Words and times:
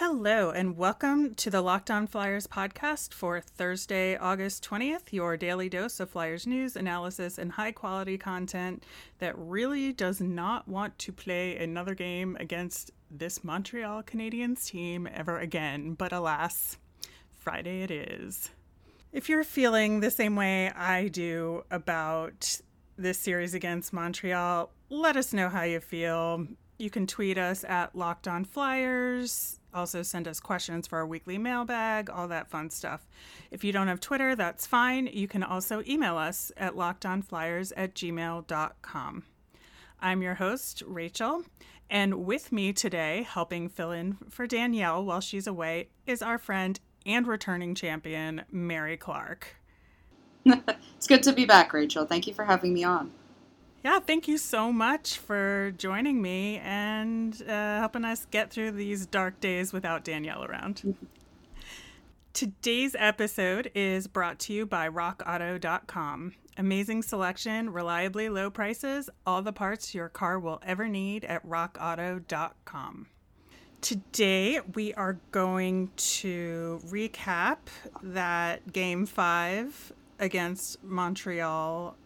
Hello, 0.00 0.48
and 0.48 0.78
welcome 0.78 1.34
to 1.34 1.50
the 1.50 1.60
Locked 1.60 1.90
On 1.90 2.06
Flyers 2.06 2.46
podcast 2.46 3.12
for 3.12 3.38
Thursday, 3.38 4.16
August 4.16 4.66
20th, 4.66 5.12
your 5.12 5.36
daily 5.36 5.68
dose 5.68 6.00
of 6.00 6.08
Flyers 6.08 6.46
news, 6.46 6.74
analysis, 6.74 7.36
and 7.36 7.52
high 7.52 7.72
quality 7.72 8.16
content 8.16 8.82
that 9.18 9.36
really 9.36 9.92
does 9.92 10.18
not 10.18 10.66
want 10.66 10.98
to 11.00 11.12
play 11.12 11.54
another 11.58 11.94
game 11.94 12.34
against 12.40 12.92
this 13.10 13.44
Montreal 13.44 14.02
Canadiens 14.02 14.64
team 14.64 15.06
ever 15.12 15.38
again. 15.38 15.92
But 15.92 16.14
alas, 16.14 16.78
Friday 17.38 17.82
it 17.82 17.90
is. 17.90 18.52
If 19.12 19.28
you're 19.28 19.44
feeling 19.44 20.00
the 20.00 20.10
same 20.10 20.34
way 20.34 20.70
I 20.70 21.08
do 21.08 21.64
about 21.70 22.58
this 22.96 23.18
series 23.18 23.52
against 23.52 23.92
Montreal, 23.92 24.70
let 24.88 25.18
us 25.18 25.34
know 25.34 25.50
how 25.50 25.64
you 25.64 25.78
feel. 25.78 26.46
You 26.78 26.88
can 26.88 27.06
tweet 27.06 27.36
us 27.36 27.64
at 27.64 27.94
Locked 27.94 28.26
On 28.26 28.46
Flyers. 28.46 29.59
Also, 29.72 30.02
send 30.02 30.26
us 30.26 30.40
questions 30.40 30.86
for 30.86 30.98
our 30.98 31.06
weekly 31.06 31.38
mailbag, 31.38 32.10
all 32.10 32.28
that 32.28 32.48
fun 32.48 32.70
stuff. 32.70 33.06
If 33.50 33.64
you 33.64 33.72
don't 33.72 33.88
have 33.88 34.00
Twitter, 34.00 34.34
that's 34.34 34.66
fine. 34.66 35.08
You 35.12 35.28
can 35.28 35.42
also 35.42 35.82
email 35.86 36.16
us 36.16 36.50
at 36.56 36.74
lockedonflyers 36.74 37.72
at 37.76 37.94
gmail.com. 37.94 39.24
I'm 40.00 40.22
your 40.22 40.34
host, 40.34 40.82
Rachel, 40.86 41.44
and 41.90 42.24
with 42.24 42.52
me 42.52 42.72
today, 42.72 43.26
helping 43.28 43.68
fill 43.68 43.92
in 43.92 44.16
for 44.28 44.46
Danielle 44.46 45.04
while 45.04 45.20
she's 45.20 45.46
away, 45.46 45.88
is 46.06 46.22
our 46.22 46.38
friend 46.38 46.80
and 47.04 47.26
returning 47.26 47.74
champion, 47.74 48.42
Mary 48.50 48.96
Clarke. 48.96 49.56
it's 50.44 51.06
good 51.06 51.22
to 51.24 51.32
be 51.32 51.44
back, 51.44 51.72
Rachel. 51.72 52.06
Thank 52.06 52.26
you 52.26 52.34
for 52.34 52.44
having 52.44 52.72
me 52.72 52.84
on. 52.84 53.12
Yeah, 53.82 53.98
thank 53.98 54.28
you 54.28 54.36
so 54.36 54.70
much 54.70 55.16
for 55.16 55.72
joining 55.78 56.20
me 56.20 56.58
and 56.58 57.34
uh, 57.48 57.78
helping 57.78 58.04
us 58.04 58.26
get 58.30 58.50
through 58.50 58.72
these 58.72 59.06
dark 59.06 59.40
days 59.40 59.72
without 59.72 60.04
Danielle 60.04 60.44
around. 60.44 60.96
Today's 62.34 62.94
episode 62.98 63.70
is 63.74 64.06
brought 64.06 64.38
to 64.40 64.52
you 64.52 64.66
by 64.66 64.88
RockAuto.com. 64.88 66.34
Amazing 66.58 67.02
selection, 67.02 67.70
reliably 67.70 68.28
low 68.28 68.50
prices, 68.50 69.08
all 69.26 69.40
the 69.40 69.52
parts 69.52 69.94
your 69.94 70.10
car 70.10 70.38
will 70.38 70.60
ever 70.62 70.86
need 70.86 71.24
at 71.24 71.46
RockAuto.com. 71.48 73.06
Today, 73.80 74.60
we 74.74 74.92
are 74.92 75.18
going 75.32 75.90
to 75.96 76.82
recap 76.86 77.56
that 78.02 78.74
game 78.74 79.06
five 79.06 79.90
against 80.18 80.84
Montreal 80.84 81.96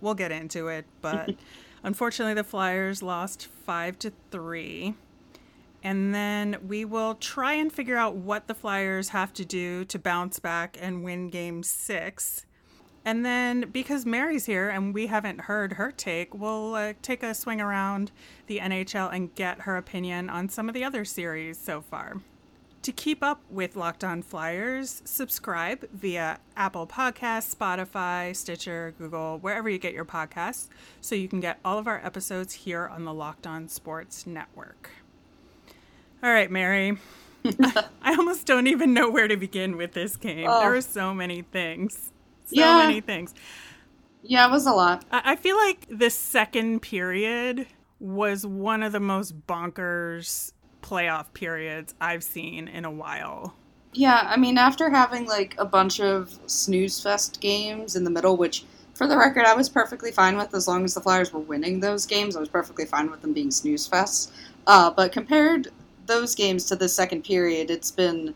we'll 0.00 0.14
get 0.14 0.32
into 0.32 0.68
it, 0.68 0.86
but 1.00 1.34
unfortunately 1.82 2.34
the 2.34 2.44
Flyers 2.44 3.02
lost 3.02 3.46
5 3.64 3.98
to 4.00 4.12
3. 4.30 4.94
And 5.82 6.14
then 6.14 6.56
we 6.66 6.84
will 6.84 7.14
try 7.14 7.52
and 7.54 7.72
figure 7.72 7.96
out 7.96 8.16
what 8.16 8.48
the 8.48 8.54
Flyers 8.54 9.10
have 9.10 9.32
to 9.34 9.44
do 9.44 9.84
to 9.84 9.98
bounce 9.98 10.38
back 10.38 10.76
and 10.80 11.04
win 11.04 11.28
game 11.28 11.62
6. 11.62 12.46
And 13.04 13.24
then 13.24 13.70
because 13.70 14.04
Mary's 14.04 14.46
here 14.46 14.68
and 14.68 14.92
we 14.92 15.06
haven't 15.06 15.42
heard 15.42 15.74
her 15.74 15.92
take, 15.92 16.34
we'll 16.34 16.74
uh, 16.74 16.94
take 17.02 17.22
a 17.22 17.34
swing 17.34 17.60
around 17.60 18.10
the 18.48 18.58
NHL 18.58 19.14
and 19.14 19.32
get 19.36 19.60
her 19.60 19.76
opinion 19.76 20.28
on 20.28 20.48
some 20.48 20.68
of 20.68 20.74
the 20.74 20.82
other 20.82 21.04
series 21.04 21.56
so 21.56 21.80
far. 21.80 22.20
To 22.86 22.92
keep 22.92 23.20
up 23.20 23.40
with 23.50 23.74
Locked 23.74 24.04
On 24.04 24.22
Flyers, 24.22 25.02
subscribe 25.04 25.90
via 25.90 26.38
Apple 26.56 26.86
Podcasts, 26.86 27.52
Spotify, 27.52 28.36
Stitcher, 28.36 28.94
Google, 28.96 29.38
wherever 29.40 29.68
you 29.68 29.76
get 29.76 29.92
your 29.92 30.04
podcasts, 30.04 30.68
so 31.00 31.16
you 31.16 31.26
can 31.26 31.40
get 31.40 31.58
all 31.64 31.78
of 31.78 31.88
our 31.88 32.00
episodes 32.06 32.54
here 32.54 32.86
on 32.86 33.04
the 33.04 33.12
Locked 33.12 33.44
On 33.44 33.66
Sports 33.66 34.24
Network. 34.24 34.90
All 36.22 36.30
right, 36.30 36.48
Mary. 36.48 36.96
I 38.02 38.14
almost 38.16 38.46
don't 38.46 38.68
even 38.68 38.94
know 38.94 39.10
where 39.10 39.26
to 39.26 39.36
begin 39.36 39.76
with 39.76 39.90
this 39.90 40.14
game. 40.14 40.46
Oh. 40.48 40.60
There 40.60 40.76
are 40.76 40.80
so 40.80 41.12
many 41.12 41.42
things. 41.42 42.12
So 42.44 42.60
yeah. 42.60 42.78
many 42.86 43.00
things. 43.00 43.34
Yeah, 44.22 44.46
it 44.46 44.52
was 44.52 44.64
a 44.64 44.72
lot. 44.72 45.04
I 45.10 45.34
feel 45.34 45.56
like 45.56 45.88
the 45.90 46.08
second 46.08 46.82
period 46.82 47.66
was 47.98 48.46
one 48.46 48.84
of 48.84 48.92
the 48.92 49.00
most 49.00 49.46
bonkers 49.48 50.52
playoff 50.86 51.26
periods 51.34 51.94
I've 52.00 52.22
seen 52.22 52.68
in 52.68 52.84
a 52.84 52.90
while. 52.90 53.54
Yeah, 53.92 54.22
I 54.24 54.36
mean, 54.36 54.56
after 54.56 54.90
having 54.90 55.26
like 55.26 55.54
a 55.58 55.64
bunch 55.64 56.00
of 56.00 56.38
snooze 56.46 57.02
fest 57.02 57.40
games 57.40 57.96
in 57.96 58.04
the 58.04 58.10
middle, 58.10 58.36
which 58.36 58.64
for 58.94 59.06
the 59.06 59.16
record 59.16 59.46
I 59.46 59.54
was 59.54 59.68
perfectly 59.68 60.12
fine 60.12 60.36
with 60.36 60.54
as 60.54 60.68
long 60.68 60.84
as 60.84 60.94
the 60.94 61.00
Flyers 61.00 61.32
were 61.32 61.40
winning 61.40 61.80
those 61.80 62.06
games, 62.06 62.36
I 62.36 62.40
was 62.40 62.48
perfectly 62.48 62.84
fine 62.84 63.10
with 63.10 63.22
them 63.22 63.32
being 63.32 63.50
snooze 63.50 63.88
fests. 63.88 64.30
Uh, 64.66 64.90
but 64.90 65.12
compared 65.12 65.68
those 66.06 66.34
games 66.34 66.66
to 66.66 66.76
the 66.76 66.88
second 66.88 67.24
period, 67.24 67.70
it's 67.70 67.90
been, 67.90 68.34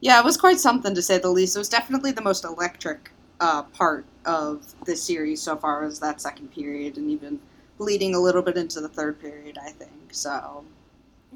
yeah, 0.00 0.18
it 0.18 0.24
was 0.24 0.36
quite 0.36 0.58
something 0.58 0.94
to 0.94 1.02
say 1.02 1.18
the 1.18 1.28
least. 1.28 1.56
It 1.56 1.58
was 1.58 1.68
definitely 1.68 2.12
the 2.12 2.22
most 2.22 2.44
electric 2.44 3.10
uh, 3.40 3.64
part 3.64 4.06
of 4.24 4.64
this 4.86 5.02
series 5.02 5.42
so 5.42 5.56
far 5.56 5.84
as 5.84 6.00
that 6.00 6.20
second 6.20 6.52
period, 6.52 6.96
and 6.96 7.10
even 7.10 7.38
bleeding 7.76 8.14
a 8.14 8.20
little 8.20 8.42
bit 8.42 8.56
into 8.56 8.80
the 8.80 8.88
third 8.88 9.20
period, 9.20 9.58
I 9.62 9.70
think. 9.70 9.92
So 10.12 10.64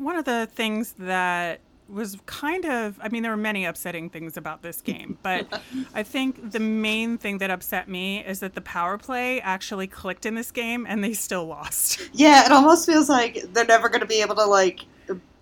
one 0.01 0.17
of 0.17 0.25
the 0.25 0.49
things 0.53 0.95
that 0.99 1.61
was 1.89 2.17
kind 2.27 2.65
of 2.65 2.99
I 3.03 3.09
mean 3.09 3.23
there 3.23 3.33
were 3.33 3.37
many 3.37 3.65
upsetting 3.65 4.11
things 4.11 4.37
about 4.37 4.63
this 4.63 4.81
game, 4.81 5.19
but 5.23 5.63
I 5.95 6.03
think 6.03 6.53
the 6.53 6.61
main 6.61 7.19
thing 7.19 7.39
that 7.39 7.51
upset 7.51 7.89
me 7.89 8.25
is 8.25 8.41
that 8.41 8.55
the 8.55 8.61
power 8.61 8.97
play 8.99 9.41
actually 9.41 9.87
clicked 9.87 10.25
in 10.27 10.35
this 10.35 10.51
game 10.51 10.87
and 10.89 11.03
they 11.03 11.13
still 11.13 11.47
lost. 11.47 12.01
Yeah, 12.13 12.45
it 12.45 12.53
almost 12.53 12.87
feels 12.87 13.09
like 13.09 13.45
they're 13.53 13.65
never 13.65 13.89
going 13.89 14.01
to 14.01 14.07
be 14.07 14.21
able 14.21 14.35
to 14.35 14.45
like 14.45 14.85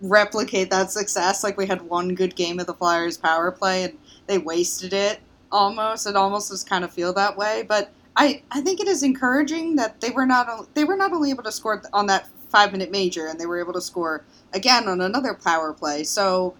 replicate 0.01 0.71
that 0.71 0.91
success 0.91 1.43
like 1.43 1.57
we 1.57 1.67
had 1.67 1.83
one 1.83 2.15
good 2.15 2.37
game 2.37 2.61
of 2.61 2.67
the 2.67 2.75
Flyers 2.75 3.17
power 3.17 3.51
play 3.51 3.85
and 3.85 3.99
they 4.27 4.39
wasted 4.39 4.93
it 4.93 5.21
almost. 5.51 6.07
It 6.07 6.15
almost 6.15 6.51
does 6.51 6.63
kind 6.63 6.85
of 6.85 6.93
feel 6.93 7.13
that 7.15 7.37
way, 7.37 7.65
but 7.67 7.91
I, 8.17 8.43
I 8.51 8.61
think 8.61 8.81
it 8.81 8.89
is 8.89 9.03
encouraging 9.03 9.77
that 9.77 10.01
they 10.01 10.11
were 10.11 10.27
not 10.27 10.75
they 10.75 10.85
were 10.85 10.97
not 10.97 11.13
only 11.13 11.31
able 11.31 11.45
to 11.45 11.53
score 11.53 11.83
on 11.93 12.07
that 12.07 12.29
five 12.49 12.73
minute 12.73 12.91
major 12.91 13.27
and 13.27 13.39
they 13.39 13.47
were 13.47 13.61
able 13.61 13.73
to 13.73 13.81
score 13.81 14.25
again 14.53 14.89
on 14.89 15.01
another 15.01 15.35
power 15.35 15.73
play. 15.73 16.05
So 16.05 16.55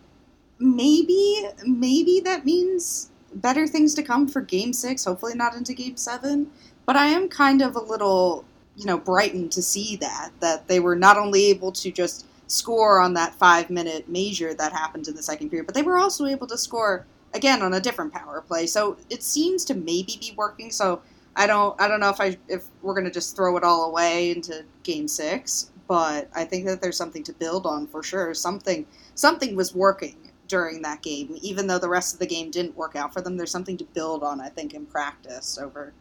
maybe 0.59 1.47
maybe 1.65 2.21
that 2.21 2.45
means 2.45 3.11
better 3.35 3.67
things 3.67 3.95
to 3.95 4.03
come 4.03 4.27
for 4.29 4.41
game 4.41 4.73
six, 4.73 5.05
hopefully 5.05 5.35
not 5.35 5.55
into 5.55 5.75
game 5.75 5.97
seven. 5.97 6.51
But 6.87 6.97
I 6.97 7.07
am 7.07 7.29
kind 7.29 7.61
of 7.63 7.77
a 7.77 7.83
little, 7.83 8.45
you 8.77 8.87
know, 8.87 8.99
brightened 8.99 9.53
to 9.53 9.63
see 9.63 9.97
that, 9.97 10.31
that 10.41 10.69
they 10.69 10.81
were 10.81 10.97
not 10.97 11.19
only 11.19 11.47
able 11.47 11.71
to 11.73 11.91
just 11.91 12.27
score 12.47 12.99
on 13.01 13.13
that 13.15 13.35
five 13.35 13.69
minute 13.69 14.09
major 14.09 14.55
that 14.55 14.73
happened 14.73 15.07
in 15.07 15.15
the 15.15 15.23
second 15.23 15.51
period, 15.51 15.67
but 15.67 15.75
they 15.75 15.83
were 15.83 15.99
also 15.99 16.25
able 16.25 16.47
to 16.47 16.57
score 16.57 17.07
again 17.35 17.61
on 17.63 17.75
a 17.75 17.81
different 17.81 18.13
power 18.13 18.41
play. 18.41 18.67
So 18.67 18.97
it 19.11 19.23
seems 19.23 19.65
to 19.67 19.75
maybe 19.75 20.17
be 20.19 20.33
working. 20.37 20.71
So 20.71 21.03
I 21.37 21.47
don't 21.47 21.81
I 21.81 21.89
don't 21.89 22.01
know 22.01 22.11
if 22.11 22.21
I 22.21 22.37
if 22.49 22.65
we're 22.83 22.95
gonna 22.95 23.11
just 23.11 23.37
throw 23.37 23.57
it 23.57 23.65
all 23.65 23.91
away 23.91 24.31
into 24.31 24.65
game 24.83 25.07
six, 25.09 25.71
but 25.89 26.29
I 26.35 26.45
think 26.45 26.67
that 26.67 26.81
there's 26.81 26.97
something 26.97 27.25
to 27.25 27.33
build 27.33 27.67
on 27.67 27.87
for 27.87 28.03
sure. 28.03 28.35
Something 28.35 28.87
something 29.15 29.57
was 29.57 29.75
working 29.75 30.17
during 30.47 30.83
that 30.83 31.03
game, 31.03 31.37
even 31.43 31.67
though 31.67 31.79
the 31.79 31.89
rest 31.89 32.15
of 32.15 32.21
the 32.21 32.27
game 32.27 32.51
didn't 32.51 32.77
work 32.77 32.95
out 32.95 33.13
for 33.13 33.21
them. 33.21 33.37
There's 33.37 33.51
something 33.51 33.77
to 33.79 33.85
build 33.85 34.23
on, 34.23 34.41
I 34.41 34.49
think, 34.49 34.75
in 34.75 34.87
practice 34.87 35.59
over 35.59 35.93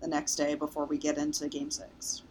the 0.00 0.08
next 0.08 0.34
day 0.36 0.54
before 0.54 0.84
we 0.84 0.98
get 0.98 1.16
into 1.16 1.48
Game 1.48 1.70
Six. 1.70 2.22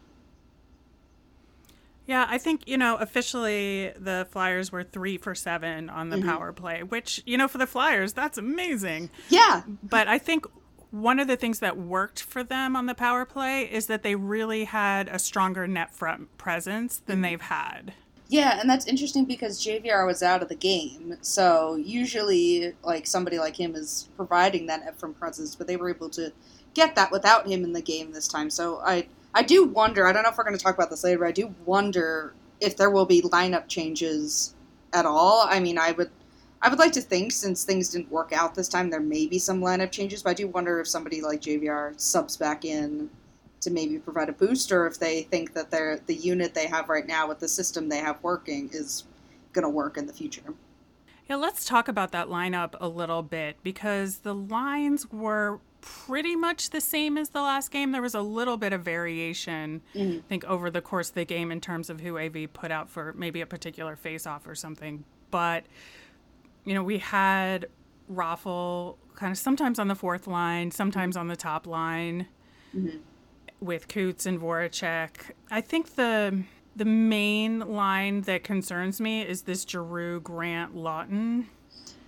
Yeah, 2.08 2.28
I 2.30 2.38
think, 2.38 2.68
you 2.68 2.78
know, 2.78 2.98
officially 2.98 3.92
the 3.97 4.28
Flyers 4.30 4.72
were 4.72 4.84
three 4.84 5.18
for 5.18 5.34
seven 5.34 5.90
on 5.90 6.09
the 6.09 6.18
mm-hmm. 6.18 6.30
power 6.30 6.53
play, 6.53 6.84
which, 6.84 7.24
you 7.26 7.36
know, 7.36 7.47
for 7.47 7.58
the 7.58 7.66
Flyers, 7.66 8.14
that's 8.14 8.38
amazing. 8.38 9.09
Yeah. 9.30 9.64
But 9.82 10.08
I 10.08 10.20
think 10.20 10.46
one 10.95 11.19
of 11.19 11.28
the 11.28 11.35
things 11.35 11.59
that 11.59 11.78
worked 11.78 12.22
for 12.22 12.41
them 12.41 12.73
on 12.75 12.85
the 12.85 12.95
power 12.95 13.25
play 13.25 13.63
is 13.63 13.88
that 13.88 14.01
they 14.01 14.16
really 14.16 14.63
had 14.63 15.09
a 15.09 15.19
stronger 15.19 15.67
net 15.67 15.94
front 15.94 16.38
presence 16.38 17.01
than 17.06 17.17
mm-hmm. 17.17 17.23
they've 17.23 17.41
had. 17.41 17.94
Yeah, 18.29 18.59
and 18.59 18.69
that's 18.69 18.88
interesting 18.88 19.25
because 19.25 19.63
JVR 19.63 20.07
was 20.07 20.23
out 20.23 20.41
of 20.41 20.47
the 20.47 20.55
game. 20.55 21.17
So 21.22 21.75
usually, 21.75 22.73
like 22.81 23.05
somebody 23.05 23.37
like 23.37 23.59
him 23.59 23.75
is 23.75 24.09
providing 24.16 24.67
that 24.67 24.85
net 24.85 24.97
front 24.97 25.20
presence, 25.20 25.53
but 25.55 25.67
they 25.67 25.75
were 25.75 25.90
able 25.90 26.09
to 26.11 26.31
get 26.73 26.96
that 26.96 27.11
without 27.11 27.46
him 27.46 27.64
in 27.64 27.73
the 27.73 27.81
game 27.81 28.14
this 28.14 28.28
time. 28.28 28.49
So 28.49 28.79
I, 28.79 29.08
I 29.34 29.43
do 29.43 29.66
wonder. 29.66 30.08
I 30.08 30.14
don't 30.14 30.23
know 30.23 30.29
if 30.29 30.37
we're 30.37 30.46
going 30.46 30.58
to 30.58 30.64
talk 30.64 30.75
about 30.75 30.90
this 30.90 31.03
later, 31.03 31.20
but 31.20 31.28
I 31.28 31.34
do 31.34 31.53
wonder 31.66 32.34
if 32.61 32.78
there 32.78 32.90
will 32.90 33.05
be 33.05 33.22
lineup 33.22 33.67
changes 33.67 34.55
at 34.93 35.05
all. 35.05 35.46
I 35.47 35.59
mean, 35.59 35.78
I 35.78 35.91
would 35.91 36.09
I 36.66 36.70
would 36.70 36.79
like 36.79 36.94
to 36.94 37.02
think, 37.02 37.32
since 37.32 37.64
things 37.64 37.90
didn't 37.90 38.12
work 38.12 38.34
out 38.34 38.56
this 38.56 38.67
time, 38.67 38.90
there 38.90 39.00
may 39.00 39.28
be 39.28 39.38
some 39.38 39.62
lineup 39.62 39.91
changes, 39.91 40.23
but 40.23 40.32
I 40.32 40.34
do 40.34 40.47
wonder 40.47 40.79
if 40.79 40.88
somebody 40.88 41.22
like 41.22 41.40
JVR 41.40 41.97
subs 42.00 42.38
back 42.38 42.66
in 42.66 43.08
to 43.62 43.70
maybe 43.70 44.00
provide 44.00 44.29
a 44.29 44.34
boost, 44.34 44.72
or 44.72 44.88
if 44.88 44.97
they 44.97 45.22
think 45.22 45.53
that 45.53 45.70
they're, 45.70 46.00
the 46.08 46.16
unit 46.16 46.56
they 46.56 46.66
have 46.66 46.90
right 46.90 47.06
now 47.06 47.28
with 47.28 47.40
the 47.40 47.47
system 47.47 47.88
they 47.88 48.00
have 48.00 48.22
working 48.23 48.72
is 48.73 49.03
going 49.53 49.62
to 49.62 49.70
work 49.70 49.96
in 49.96 50.08
the 50.08 50.14
future. 50.14 50.56
Yeah, 51.29 51.35
let's 51.35 51.66
talk 51.66 51.88
about 51.88 52.12
that 52.14 52.29
lineup 52.29 52.73
a 52.79 52.88
little 52.88 53.22
bit 53.22 53.58
because 53.61 54.18
the 54.20 54.34
lines 54.34 55.11
were 55.11 55.59
pretty 55.82 56.35
much 56.35 56.72
the 56.72 56.82
same 56.82 57.16
as 57.16 57.29
the 57.29 57.41
last 57.44 57.70
game. 57.70 57.91
There 57.91 58.02
was 58.02 58.16
a 58.16 58.22
little 58.22 58.58
bit 58.58 58.73
of 58.73 58.82
variation, 58.82 59.84
mm-hmm. 59.94 60.18
I 60.18 60.22
think, 60.28 60.44
over 60.46 60.72
the 60.72 60.82
course 60.82 61.09
of 61.09 61.16
the 61.16 61.26
game 61.26 61.52
in 61.52 61.61
terms 61.61 61.91
of 61.91 62.00
who 62.00 62.18
AV 62.18 62.52
put 62.53 62.72
out 62.72 62.90
for 62.90 63.14
maybe 63.14 63.41
a 63.41 63.46
particular 63.46 63.96
face 63.96 64.26
off 64.26 64.47
or 64.47 64.56
something 64.56 65.03
but 65.35 65.66
you 66.66 66.73
know, 66.73 66.84
we 66.84 66.97
had 66.97 67.67
Raffl 68.12 68.97
kind 69.16 69.32
of 69.32 69.38
sometimes 69.38 69.79
on 69.79 69.88
the 69.88 69.96
fourth 69.96 70.28
line, 70.28 70.72
sometimes 70.72 71.16
on 71.16 71.28
the 71.28 71.35
top 71.35 71.66
line 71.66 72.28
mm-hmm. 72.76 72.97
with 73.62 73.88
Coots 73.88 74.26
and 74.26 74.40
Voracek. 74.40 75.32
I 75.50 75.62
think 75.62 75.96
the 75.96 76.44
the 76.76 76.85
main 76.85 77.59
line 77.59 78.22
that 78.22 78.44
concerns 78.44 79.00
me 79.00 79.22
is 79.22 79.44
this 79.44 79.64
Giroux 79.64 80.20
Grant 80.20 80.76
Laughton 80.76 81.46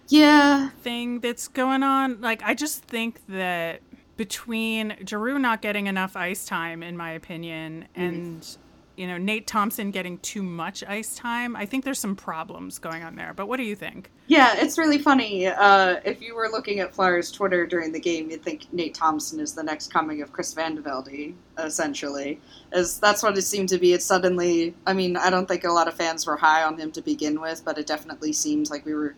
yeah 0.10 0.70
thing 0.82 1.20
that's 1.20 1.48
going 1.48 1.84
on. 1.84 2.20
Like 2.22 2.42
I 2.44 2.54
just 2.54 2.84
think 2.84 3.26
that 3.28 3.82
between 4.18 4.96
Giroux 5.08 5.40
not 5.40 5.62
getting 5.62 5.88
enough 5.88 6.16
ice 6.16 6.46
time, 6.46 6.82
in 6.82 6.98
my 6.98 7.12
opinion, 7.12 7.88
mm-hmm. 7.96 8.40
You 8.98 9.06
know 9.06 9.20
Nate 9.20 9.46
Thompson 9.46 9.92
getting 9.92 10.18
too 10.18 10.42
much 10.42 10.84
ice 10.84 11.16
time, 11.16 11.56
I 11.56 11.68
think 11.68 11.86
there's 11.86 12.00
some 12.00 12.16
problems 12.16 12.80
going 12.80 13.04
on 13.04 13.16
there. 13.16 13.32
But 13.34 13.48
what 13.48 13.58
do 13.58 13.64
you 13.64 13.76
think? 13.76 14.10
Yeah, 14.26 14.56
it's 14.58 14.78
really 14.78 14.98
funny. 14.98 15.46
Uh, 15.46 16.02
if 16.04 16.20
you 16.20 16.36
were 16.36 16.50
looking 16.50 16.80
at 16.80 16.96
Flyers 16.96 17.32
Twitter 17.32 17.68
during 17.68 17.92
the 17.92 18.00
game, 18.00 18.32
you'd 18.32 18.42
think 18.42 18.74
Nate 18.74 18.96
Thompson 18.96 19.40
is 19.40 19.54
the 19.54 19.62
next 19.62 19.94
coming 19.94 20.24
of 20.24 20.34
Chris 20.34 20.54
VandeVelde, 20.56 21.36
essentially. 21.60 22.42
As 22.72 23.00
that's 23.00 23.22
what 23.22 23.38
it 23.38 23.44
seemed 23.44 23.70
to 23.70 23.78
be. 23.78 23.94
It 23.94 24.02
suddenly, 24.02 24.74
I 24.88 24.94
mean, 24.94 25.16
I 25.16 25.30
don't 25.30 25.48
think 25.48 25.64
a 25.64 25.72
lot 25.72 25.88
of 25.88 25.94
fans 25.94 26.26
were 26.26 26.36
high 26.36 26.64
on 26.64 26.80
him 26.80 26.92
to 26.94 27.02
begin 27.02 27.40
with, 27.40 27.64
but 27.64 27.78
it 27.78 27.86
definitely 27.86 28.34
seems 28.34 28.72
like 28.72 28.84
we 28.84 28.96
were 28.96 29.16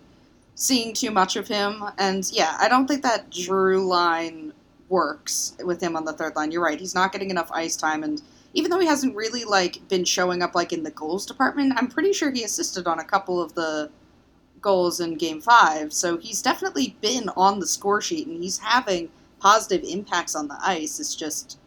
seeing 0.55 0.93
too 0.93 1.09
much 1.09 1.37
of 1.37 1.47
him. 1.47 1.85
And 1.97 2.29
yeah, 2.33 2.57
I 2.59 2.67
don't 2.67 2.85
think 2.85 3.01
that 3.03 3.33
Giroux 3.33 3.87
line 3.87 4.51
works 4.89 5.55
with 5.63 5.81
him 5.81 5.95
on 5.95 6.03
the 6.03 6.13
third 6.13 6.35
line. 6.35 6.51
You're 6.51 6.63
right; 6.63 6.79
he's 6.79 6.95
not 6.95 7.13
getting 7.13 7.29
enough 7.29 7.49
ice 7.53 7.77
time, 7.77 8.03
and 8.03 8.21
even 8.53 8.71
though 8.71 8.79
he 8.79 8.87
hasn't 8.87 9.15
really 9.15 9.43
like 9.43 9.87
been 9.87 10.05
showing 10.05 10.41
up 10.41 10.55
like 10.55 10.73
in 10.73 10.83
the 10.83 10.91
goals 10.91 11.25
department, 11.25 11.73
I'm 11.77 11.87
pretty 11.87 12.13
sure 12.13 12.31
he 12.31 12.43
assisted 12.43 12.87
on 12.87 12.99
a 12.99 13.03
couple 13.03 13.41
of 13.41 13.53
the 13.53 13.91
goals 14.61 14.99
in 14.99 15.15
Game 15.15 15.41
Five. 15.41 15.93
So 15.93 16.17
he's 16.17 16.41
definitely 16.41 16.95
been 17.01 17.29
on 17.37 17.59
the 17.59 17.67
score 17.67 18.01
sheet, 18.01 18.27
and 18.27 18.41
he's 18.41 18.59
having 18.59 19.09
positive 19.39 19.83
impacts 19.83 20.35
on 20.35 20.47
the 20.47 20.57
ice. 20.61 20.99
It's 20.99 21.15
just 21.15 21.59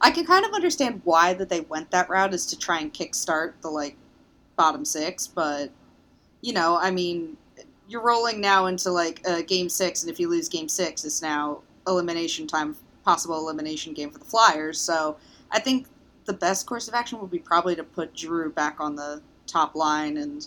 I 0.00 0.10
can 0.10 0.24
kind 0.24 0.44
of 0.44 0.52
understand 0.52 1.02
why 1.04 1.34
that 1.34 1.48
they 1.48 1.60
went 1.60 1.90
that 1.90 2.08
route 2.08 2.34
is 2.34 2.46
to 2.46 2.58
try 2.58 2.80
and 2.80 2.92
kickstart 2.92 3.54
the 3.62 3.68
like 3.68 3.96
bottom 4.56 4.84
six, 4.84 5.26
but 5.26 5.70
you 6.42 6.52
know, 6.52 6.78
I 6.80 6.90
mean, 6.90 7.36
you're 7.88 8.02
rolling 8.02 8.40
now 8.40 8.66
into 8.66 8.90
like 8.90 9.20
uh, 9.28 9.42
game 9.42 9.68
six, 9.68 10.02
and 10.02 10.10
if 10.10 10.20
you 10.20 10.28
lose 10.28 10.48
game 10.48 10.68
six, 10.68 11.04
it's 11.04 11.22
now 11.22 11.60
elimination 11.86 12.46
time, 12.46 12.76
possible 13.04 13.36
elimination 13.38 13.92
game 13.92 14.10
for 14.10 14.18
the 14.18 14.24
Flyers. 14.24 14.80
So 14.80 15.16
I 15.50 15.58
think 15.58 15.86
the 16.24 16.32
best 16.32 16.66
course 16.66 16.88
of 16.88 16.94
action 16.94 17.20
would 17.20 17.30
be 17.30 17.38
probably 17.38 17.74
to 17.76 17.84
put 17.84 18.16
Giroux 18.16 18.50
back 18.50 18.76
on 18.80 18.96
the 18.96 19.22
top 19.46 19.74
line 19.74 20.16
and 20.16 20.46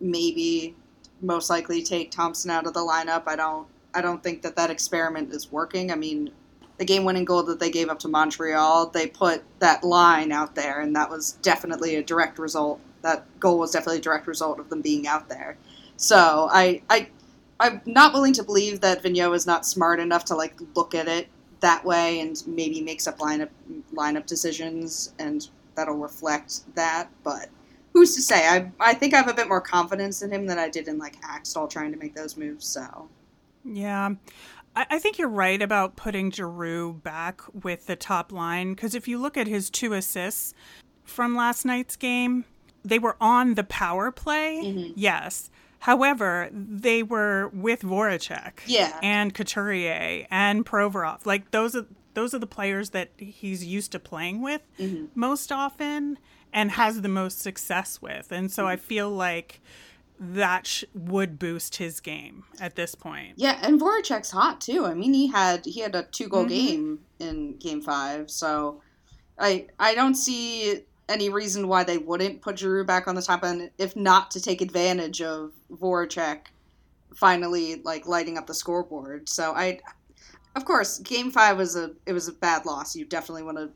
maybe 0.00 0.74
most 1.20 1.50
likely 1.50 1.82
take 1.82 2.10
Thompson 2.10 2.50
out 2.50 2.66
of 2.66 2.74
the 2.74 2.80
lineup. 2.80 3.24
I 3.26 3.36
don't 3.36 3.66
I 3.94 4.00
don't 4.00 4.22
think 4.22 4.42
that 4.42 4.56
that 4.56 4.70
experiment 4.70 5.32
is 5.32 5.52
working. 5.52 5.92
I 5.92 5.96
mean, 5.96 6.30
the 6.78 6.84
game-winning 6.84 7.26
goal 7.26 7.42
that 7.44 7.60
they 7.60 7.70
gave 7.70 7.90
up 7.90 7.98
to 8.00 8.08
Montreal, 8.08 8.86
they 8.86 9.06
put 9.06 9.42
that 9.58 9.84
line 9.84 10.32
out 10.32 10.54
there, 10.54 10.80
and 10.80 10.96
that 10.96 11.10
was 11.10 11.32
definitely 11.42 11.96
a 11.96 12.02
direct 12.02 12.38
result. 12.38 12.80
That 13.02 13.26
goal 13.38 13.58
was 13.58 13.72
definitely 13.72 13.98
a 13.98 14.02
direct 14.02 14.26
result 14.26 14.58
of 14.58 14.70
them 14.70 14.80
being 14.80 15.06
out 15.06 15.28
there. 15.28 15.56
So 15.96 16.48
I 16.50 16.82
I 16.88 17.08
I'm 17.60 17.80
not 17.84 18.12
willing 18.12 18.32
to 18.34 18.42
believe 18.42 18.80
that 18.80 19.02
Vigneault 19.02 19.36
is 19.36 19.46
not 19.46 19.66
smart 19.66 20.00
enough 20.00 20.24
to 20.26 20.34
like 20.34 20.54
look 20.74 20.94
at 20.94 21.06
it 21.06 21.28
that 21.62 21.84
way 21.84 22.20
and 22.20 22.42
maybe 22.46 22.82
makes 22.82 23.06
up 23.06 23.18
lineup 23.18 23.48
lineup 23.94 24.26
decisions 24.26 25.14
and 25.18 25.48
that'll 25.74 25.96
reflect 25.96 26.62
that. 26.74 27.08
But 27.24 27.48
who's 27.92 28.14
to 28.16 28.22
say? 28.22 28.46
I 28.46 28.70
I 28.78 28.94
think 28.94 29.14
I 29.14 29.16
have 29.16 29.28
a 29.28 29.34
bit 29.34 29.48
more 29.48 29.60
confidence 29.60 30.22
in 30.22 30.30
him 30.30 30.46
than 30.46 30.58
I 30.58 30.68
did 30.68 30.88
in 30.88 30.98
like 30.98 31.20
Hakstol 31.22 31.70
trying 31.70 31.92
to 31.92 31.98
make 31.98 32.14
those 32.14 32.36
moves. 32.36 32.66
So 32.66 33.08
yeah. 33.64 34.10
I, 34.74 34.98
think 34.98 35.18
you're 35.18 35.28
right 35.28 35.60
about 35.60 35.96
putting 35.96 36.30
Giroux 36.30 36.94
back 36.94 37.42
with 37.52 37.86
the 37.86 37.94
top 37.94 38.32
line 38.32 38.72
because 38.72 38.94
if 38.94 39.06
you 39.06 39.18
look 39.18 39.36
at 39.36 39.46
his 39.46 39.68
two 39.68 39.92
assists 39.92 40.54
from 41.04 41.36
last 41.36 41.66
night's 41.66 41.94
game, 41.94 42.46
they 42.82 42.98
were 42.98 43.16
on 43.20 43.54
the 43.54 43.64
power 43.64 44.10
play, 44.10 44.62
mm-hmm. 44.64 44.92
yes, 44.96 45.50
However, 45.82 46.48
they 46.52 47.02
were 47.02 47.48
with 47.48 47.82
Voracek, 47.82 48.60
yeah, 48.66 49.00
and 49.02 49.34
Couturier 49.34 50.28
and 50.30 50.64
Provorov. 50.64 51.26
Like 51.26 51.50
those 51.50 51.74
are 51.74 51.86
those 52.14 52.32
are 52.32 52.38
the 52.38 52.46
players 52.46 52.90
that 52.90 53.10
he's 53.16 53.64
used 53.64 53.90
to 53.90 53.98
playing 53.98 54.42
with 54.42 54.62
mm-hmm. 54.78 55.06
most 55.16 55.50
often 55.50 56.18
and 56.52 56.70
has 56.70 57.00
the 57.00 57.08
most 57.08 57.40
success 57.40 58.00
with. 58.00 58.30
And 58.30 58.52
so 58.52 58.62
mm-hmm. 58.62 58.68
I 58.68 58.76
feel 58.76 59.10
like 59.10 59.60
that 60.20 60.68
sh- 60.68 60.84
would 60.94 61.36
boost 61.36 61.74
his 61.76 61.98
game 61.98 62.44
at 62.60 62.76
this 62.76 62.94
point. 62.94 63.32
Yeah, 63.34 63.58
and 63.60 63.80
Voracek's 63.80 64.30
hot 64.30 64.60
too. 64.60 64.86
I 64.86 64.94
mean, 64.94 65.12
he 65.12 65.26
had 65.26 65.64
he 65.64 65.80
had 65.80 65.96
a 65.96 66.04
two 66.04 66.28
goal 66.28 66.42
mm-hmm. 66.42 66.48
game 66.48 66.98
in 67.18 67.56
Game 67.56 67.82
Five, 67.82 68.30
so 68.30 68.80
I 69.36 69.66
I 69.80 69.96
don't 69.96 70.14
see 70.14 70.82
any 71.08 71.28
reason 71.28 71.68
why 71.68 71.84
they 71.84 71.98
wouldn't 71.98 72.40
put 72.40 72.58
Giroux 72.58 72.84
back 72.84 73.08
on 73.08 73.14
the 73.14 73.22
top 73.22 73.44
end, 73.44 73.70
if 73.78 73.96
not 73.96 74.30
to 74.32 74.40
take 74.40 74.60
advantage 74.60 75.20
of 75.20 75.52
Voracek 75.70 76.46
finally 77.14 77.82
like 77.84 78.06
lighting 78.06 78.38
up 78.38 78.46
the 78.46 78.54
scoreboard. 78.54 79.28
So 79.28 79.52
I, 79.52 79.80
of 80.56 80.64
course, 80.64 80.98
Game 80.98 81.30
Five 81.30 81.58
was 81.58 81.76
a 81.76 81.92
it 82.06 82.12
was 82.12 82.28
a 82.28 82.32
bad 82.32 82.66
loss. 82.66 82.96
You 82.96 83.04
definitely 83.04 83.42
want 83.42 83.58
to 83.58 83.70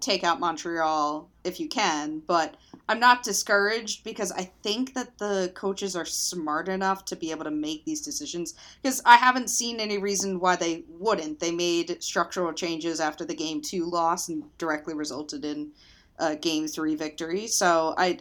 take 0.00 0.22
out 0.22 0.38
Montreal 0.38 1.28
if 1.44 1.58
you 1.58 1.68
can, 1.68 2.22
but 2.26 2.56
I'm 2.88 3.00
not 3.00 3.22
discouraged 3.22 4.04
because 4.04 4.30
I 4.32 4.50
think 4.62 4.94
that 4.94 5.18
the 5.18 5.52
coaches 5.54 5.96
are 5.96 6.04
smart 6.04 6.68
enough 6.68 7.04
to 7.06 7.16
be 7.16 7.30
able 7.30 7.44
to 7.44 7.50
make 7.50 7.84
these 7.84 8.00
decisions. 8.00 8.54
Because 8.80 9.02
I 9.04 9.16
haven't 9.16 9.50
seen 9.50 9.80
any 9.80 9.98
reason 9.98 10.40
why 10.40 10.56
they 10.56 10.84
wouldn't. 10.88 11.40
They 11.40 11.50
made 11.50 12.02
structural 12.02 12.52
changes 12.52 13.00
after 13.00 13.24
the 13.24 13.34
game 13.34 13.60
two 13.60 13.86
loss 13.86 14.28
and 14.28 14.44
directly 14.56 14.94
resulted 14.94 15.44
in 15.44 15.72
uh, 16.18 16.34
game 16.36 16.66
three 16.66 16.94
victory. 16.94 17.46
So 17.46 17.94
I, 17.96 18.18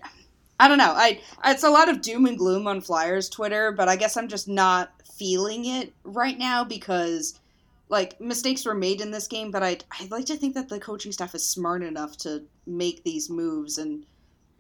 I 0.60 0.68
don't 0.68 0.78
know. 0.78 0.94
I 0.96 1.22
it's 1.46 1.64
a 1.64 1.70
lot 1.70 1.90
of 1.90 2.02
doom 2.02 2.26
and 2.26 2.38
gloom 2.38 2.68
on 2.68 2.82
Flyers 2.82 3.30
Twitter, 3.30 3.72
but 3.72 3.88
I 3.88 3.96
guess 3.96 4.18
I'm 4.18 4.28
just 4.28 4.48
not 4.48 4.92
feeling 5.16 5.66
it 5.66 5.94
right 6.04 6.38
now 6.38 6.64
because 6.64 7.40
like 7.90 8.20
mistakes 8.20 8.66
were 8.66 8.74
made 8.74 9.02
in 9.02 9.12
this 9.12 9.28
game. 9.28 9.52
But 9.52 9.64
I 9.64 9.78
I'd 10.00 10.12
like 10.12 10.26
to 10.26 10.36
think 10.36 10.56
that 10.56 10.70
the 10.70 10.80
coaching 10.80 11.12
staff 11.12 11.36
is 11.36 11.46
smart 11.46 11.84
enough 11.84 12.18
to 12.18 12.44
make 12.66 13.04
these 13.04 13.30
moves 13.30 13.78
and. 13.78 14.06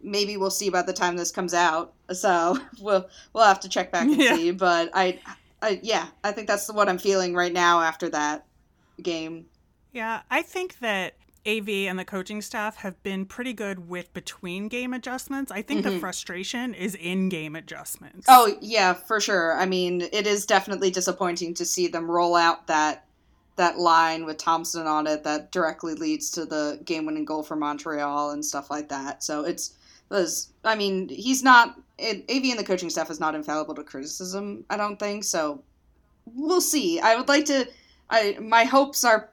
Maybe 0.03 0.37
we'll 0.37 0.51
see 0.51 0.69
by 0.69 0.83
the 0.83 0.93
time 0.93 1.17
this 1.17 1.31
comes 1.31 1.55
out. 1.55 1.91
So 2.13 2.59
we'll 2.79 3.09
we'll 3.33 3.45
have 3.45 3.59
to 3.61 3.67
check 3.67 3.91
back 3.91 4.03
and 4.03 4.15
yeah. 4.15 4.35
see. 4.35 4.51
But 4.51 4.91
I, 4.93 5.19
I 5.59 5.79
yeah, 5.81 6.05
I 6.23 6.31
think 6.33 6.47
that's 6.47 6.71
what 6.71 6.87
I'm 6.87 6.99
feeling 6.99 7.33
right 7.33 7.51
now 7.51 7.81
after 7.81 8.07
that 8.09 8.45
game. 9.01 9.47
Yeah, 9.93 10.21
I 10.29 10.43
think 10.43 10.77
that 10.79 11.15
AV 11.45 11.69
and 11.69 11.99
the 11.99 12.05
coaching 12.05 12.41
staff 12.41 12.77
have 12.77 13.01
been 13.03 13.25
pretty 13.25 13.53
good 13.53 13.89
with 13.89 14.13
between 14.13 14.67
game 14.67 14.93
adjustments. 14.93 15.51
I 15.51 15.61
think 15.61 15.81
mm-hmm. 15.81 15.95
the 15.95 15.99
frustration 15.99 16.73
is 16.73 16.95
in 16.95 17.29
game 17.29 17.55
adjustments. 17.55 18.25
Oh, 18.29 18.55
yeah, 18.61 18.93
for 18.93 19.19
sure. 19.19 19.57
I 19.57 19.65
mean, 19.65 20.01
it 20.11 20.27
is 20.27 20.45
definitely 20.45 20.91
disappointing 20.91 21.53
to 21.55 21.65
see 21.65 21.87
them 21.87 22.09
roll 22.09 22.35
out 22.35 22.67
that 22.67 23.03
that 23.57 23.79
line 23.79 24.23
with 24.23 24.37
Thompson 24.37 24.85
on 24.85 25.07
it 25.07 25.23
that 25.23 25.51
directly 25.51 25.95
leads 25.95 26.29
to 26.31 26.45
the 26.45 26.79
game-winning 26.85 27.25
goal 27.25 27.41
for 27.41 27.55
Montreal 27.55 28.29
and 28.29 28.45
stuff 28.45 28.69
like 28.69 28.89
that. 28.89 29.23
So 29.23 29.43
it's 29.43 29.73
was 30.09 30.53
I 30.63 30.75
mean, 30.75 31.09
he's 31.09 31.43
not 31.43 31.75
it, 31.97 32.23
AV 32.29 32.51
and 32.51 32.59
the 32.59 32.63
coaching 32.63 32.89
staff 32.89 33.09
is 33.09 33.19
not 33.19 33.35
infallible 33.35 33.75
to 33.75 33.83
criticism, 33.83 34.63
I 34.69 34.77
don't 34.77 34.97
think. 34.97 35.23
So 35.23 35.63
we'll 36.25 36.61
see. 36.61 36.99
I 36.99 37.15
would 37.15 37.27
like 37.27 37.45
to 37.45 37.67
I 38.09 38.37
my 38.39 38.63
hopes 38.63 39.03
are 39.03 39.29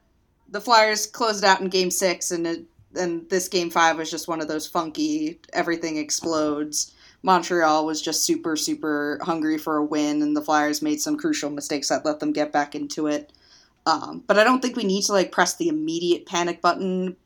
the 0.48 0.60
Flyers 0.60 1.06
closed 1.06 1.44
out 1.44 1.60
in 1.60 1.68
Game 1.68 1.90
Six, 1.90 2.30
and 2.30 2.46
it, 2.46 2.64
and 2.96 3.28
this 3.28 3.48
Game 3.48 3.70
Five 3.70 3.98
was 3.98 4.10
just 4.10 4.28
one 4.28 4.40
of 4.40 4.48
those 4.48 4.66
funky 4.66 5.40
everything 5.52 5.96
explodes. 5.96 6.92
Montreal 7.22 7.86
was 7.86 8.02
just 8.02 8.24
super 8.24 8.56
super 8.56 9.18
hungry 9.22 9.58
for 9.58 9.76
a 9.76 9.84
win, 9.84 10.22
and 10.22 10.36
the 10.36 10.42
Flyers 10.42 10.82
made 10.82 11.00
some 11.00 11.16
crucial 11.16 11.50
mistakes 11.50 11.88
that 11.88 12.04
let 12.04 12.20
them 12.20 12.32
get 12.32 12.52
back 12.52 12.74
into 12.74 13.06
it. 13.06 13.32
Um, 13.86 14.22
but 14.26 14.38
I 14.38 14.44
don't 14.44 14.60
think 14.60 14.76
we 14.76 14.84
need 14.84 15.02
to 15.04 15.12
like 15.12 15.32
press 15.32 15.56
the 15.56 15.68
immediate 15.68 16.26
panic 16.26 16.60
button 16.60 17.16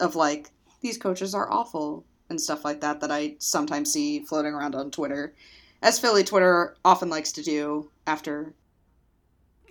of 0.00 0.16
like 0.16 0.50
these 0.80 0.98
coaches 0.98 1.34
are 1.34 1.50
awful 1.50 2.04
and 2.28 2.40
stuff 2.40 2.64
like 2.64 2.80
that 2.80 3.00
that 3.00 3.10
I 3.10 3.36
sometimes 3.38 3.92
see 3.92 4.20
floating 4.20 4.52
around 4.52 4.74
on 4.74 4.90
Twitter, 4.90 5.34
as 5.82 5.98
Philly 5.98 6.24
Twitter 6.24 6.76
often 6.84 7.08
likes 7.08 7.32
to 7.32 7.42
do 7.42 7.90
after. 8.06 8.54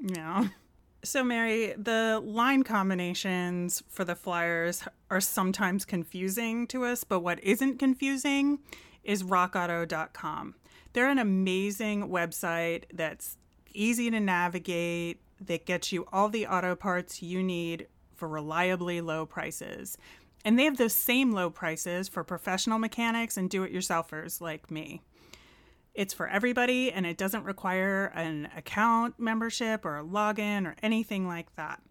Yeah. 0.01 0.47
So, 1.05 1.24
Mary, 1.24 1.74
the 1.77 2.19
line 2.25 2.63
combinations 2.63 3.83
for 3.89 4.03
the 4.03 4.15
flyers 4.15 4.83
are 5.12 5.21
sometimes 5.21 5.85
confusing 5.85 6.65
to 6.67 6.83
us, 6.83 7.03
but 7.03 7.19
what 7.19 7.43
isn't 7.43 7.77
confusing 7.77 8.57
is 9.03 9.21
rockauto.com. 9.21 10.55
They're 10.93 11.09
an 11.09 11.19
amazing 11.19 12.09
website 12.09 12.85
that's 12.91 13.38
easy 13.71 14.09
to 14.09 14.19
navigate, 14.19 15.21
that 15.41 15.65
gets 15.65 15.91
you 15.91 16.07
all 16.12 16.29
the 16.29 16.47
auto 16.47 16.75
parts 16.75 17.21
you 17.21 17.43
need 17.43 17.88
for 18.15 18.27
reliably 18.27 19.01
low 19.01 19.27
prices. 19.27 19.97
And 20.43 20.57
they 20.57 20.63
have 20.63 20.77
those 20.77 20.93
same 20.93 21.31
low 21.31 21.50
prices 21.50 22.07
for 22.07 22.24
professional 22.24 22.79
mechanics 22.79 23.38
and 23.38 23.50
do 23.50 23.63
it 23.63 23.74
yourselfers 23.74 24.41
like 24.41 24.71
me. 24.71 25.01
It's 25.95 26.13
for 26.13 26.27
everybody 26.27 26.91
and 26.91 27.05
it 27.05 27.17
doesn't 27.17 27.45
require 27.45 28.11
an 28.13 28.49
account 28.55 29.17
membership 29.17 29.85
or 29.85 29.97
a 29.97 30.03
login 30.03 30.67
or 30.67 30.75
anything 30.83 31.27
like 31.27 31.55
that. 31.55 31.81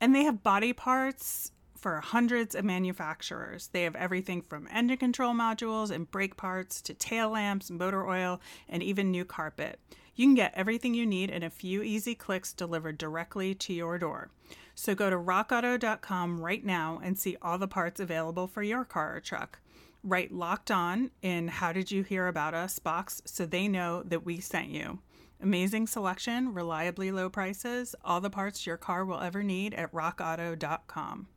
And 0.00 0.14
they 0.14 0.24
have 0.24 0.42
body 0.42 0.72
parts 0.72 1.52
for 1.76 2.00
hundreds 2.00 2.54
of 2.54 2.64
manufacturers. 2.64 3.68
They 3.68 3.82
have 3.82 3.96
everything 3.96 4.40
from 4.40 4.68
engine 4.72 4.96
control 4.96 5.34
modules 5.34 5.90
and 5.90 6.10
brake 6.10 6.36
parts 6.36 6.80
to 6.82 6.94
tail 6.94 7.30
lamps, 7.30 7.70
motor 7.70 8.08
oil, 8.08 8.40
and 8.68 8.82
even 8.82 9.10
new 9.10 9.24
carpet. 9.24 9.78
You 10.14 10.26
can 10.26 10.34
get 10.34 10.54
everything 10.54 10.94
you 10.94 11.06
need 11.06 11.30
in 11.30 11.42
a 11.42 11.50
few 11.50 11.82
easy 11.82 12.14
clicks 12.14 12.52
delivered 12.52 12.98
directly 12.98 13.54
to 13.56 13.72
your 13.72 13.98
door. 13.98 14.30
So 14.74 14.94
go 14.94 15.10
to 15.10 15.16
rockauto.com 15.16 16.40
right 16.40 16.64
now 16.64 17.00
and 17.02 17.18
see 17.18 17.36
all 17.42 17.58
the 17.58 17.68
parts 17.68 18.00
available 18.00 18.46
for 18.46 18.62
your 18.62 18.84
car 18.84 19.16
or 19.16 19.20
truck. 19.20 19.58
Write 20.04 20.32
locked 20.32 20.70
on 20.70 21.10
in 21.22 21.48
How 21.48 21.72
Did 21.72 21.90
You 21.90 22.02
Hear 22.02 22.26
About 22.26 22.54
Us 22.54 22.78
box 22.78 23.22
so 23.24 23.46
they 23.46 23.68
know 23.68 24.02
that 24.02 24.24
we 24.24 24.40
sent 24.40 24.68
you. 24.68 24.98
Amazing 25.40 25.86
selection, 25.86 26.52
reliably 26.54 27.12
low 27.12 27.28
prices, 27.28 27.94
all 28.04 28.20
the 28.20 28.30
parts 28.30 28.66
your 28.66 28.76
car 28.76 29.04
will 29.04 29.20
ever 29.20 29.42
need 29.42 29.74
at 29.74 29.92
rockauto.com. 29.92 31.28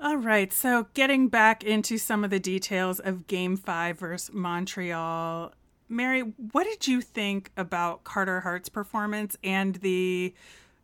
All 0.00 0.16
right, 0.16 0.52
so 0.52 0.88
getting 0.94 1.28
back 1.28 1.62
into 1.62 1.98
some 1.98 2.24
of 2.24 2.30
the 2.30 2.40
details 2.40 2.98
of 2.98 3.26
Game 3.26 3.56
5 3.56 3.98
versus 3.98 4.34
Montreal. 4.34 5.52
Mary, 5.88 6.20
what 6.52 6.64
did 6.64 6.88
you 6.88 7.00
think 7.00 7.52
about 7.56 8.02
Carter 8.02 8.40
Hart's 8.40 8.68
performance 8.68 9.36
and 9.44 9.76
the 9.76 10.34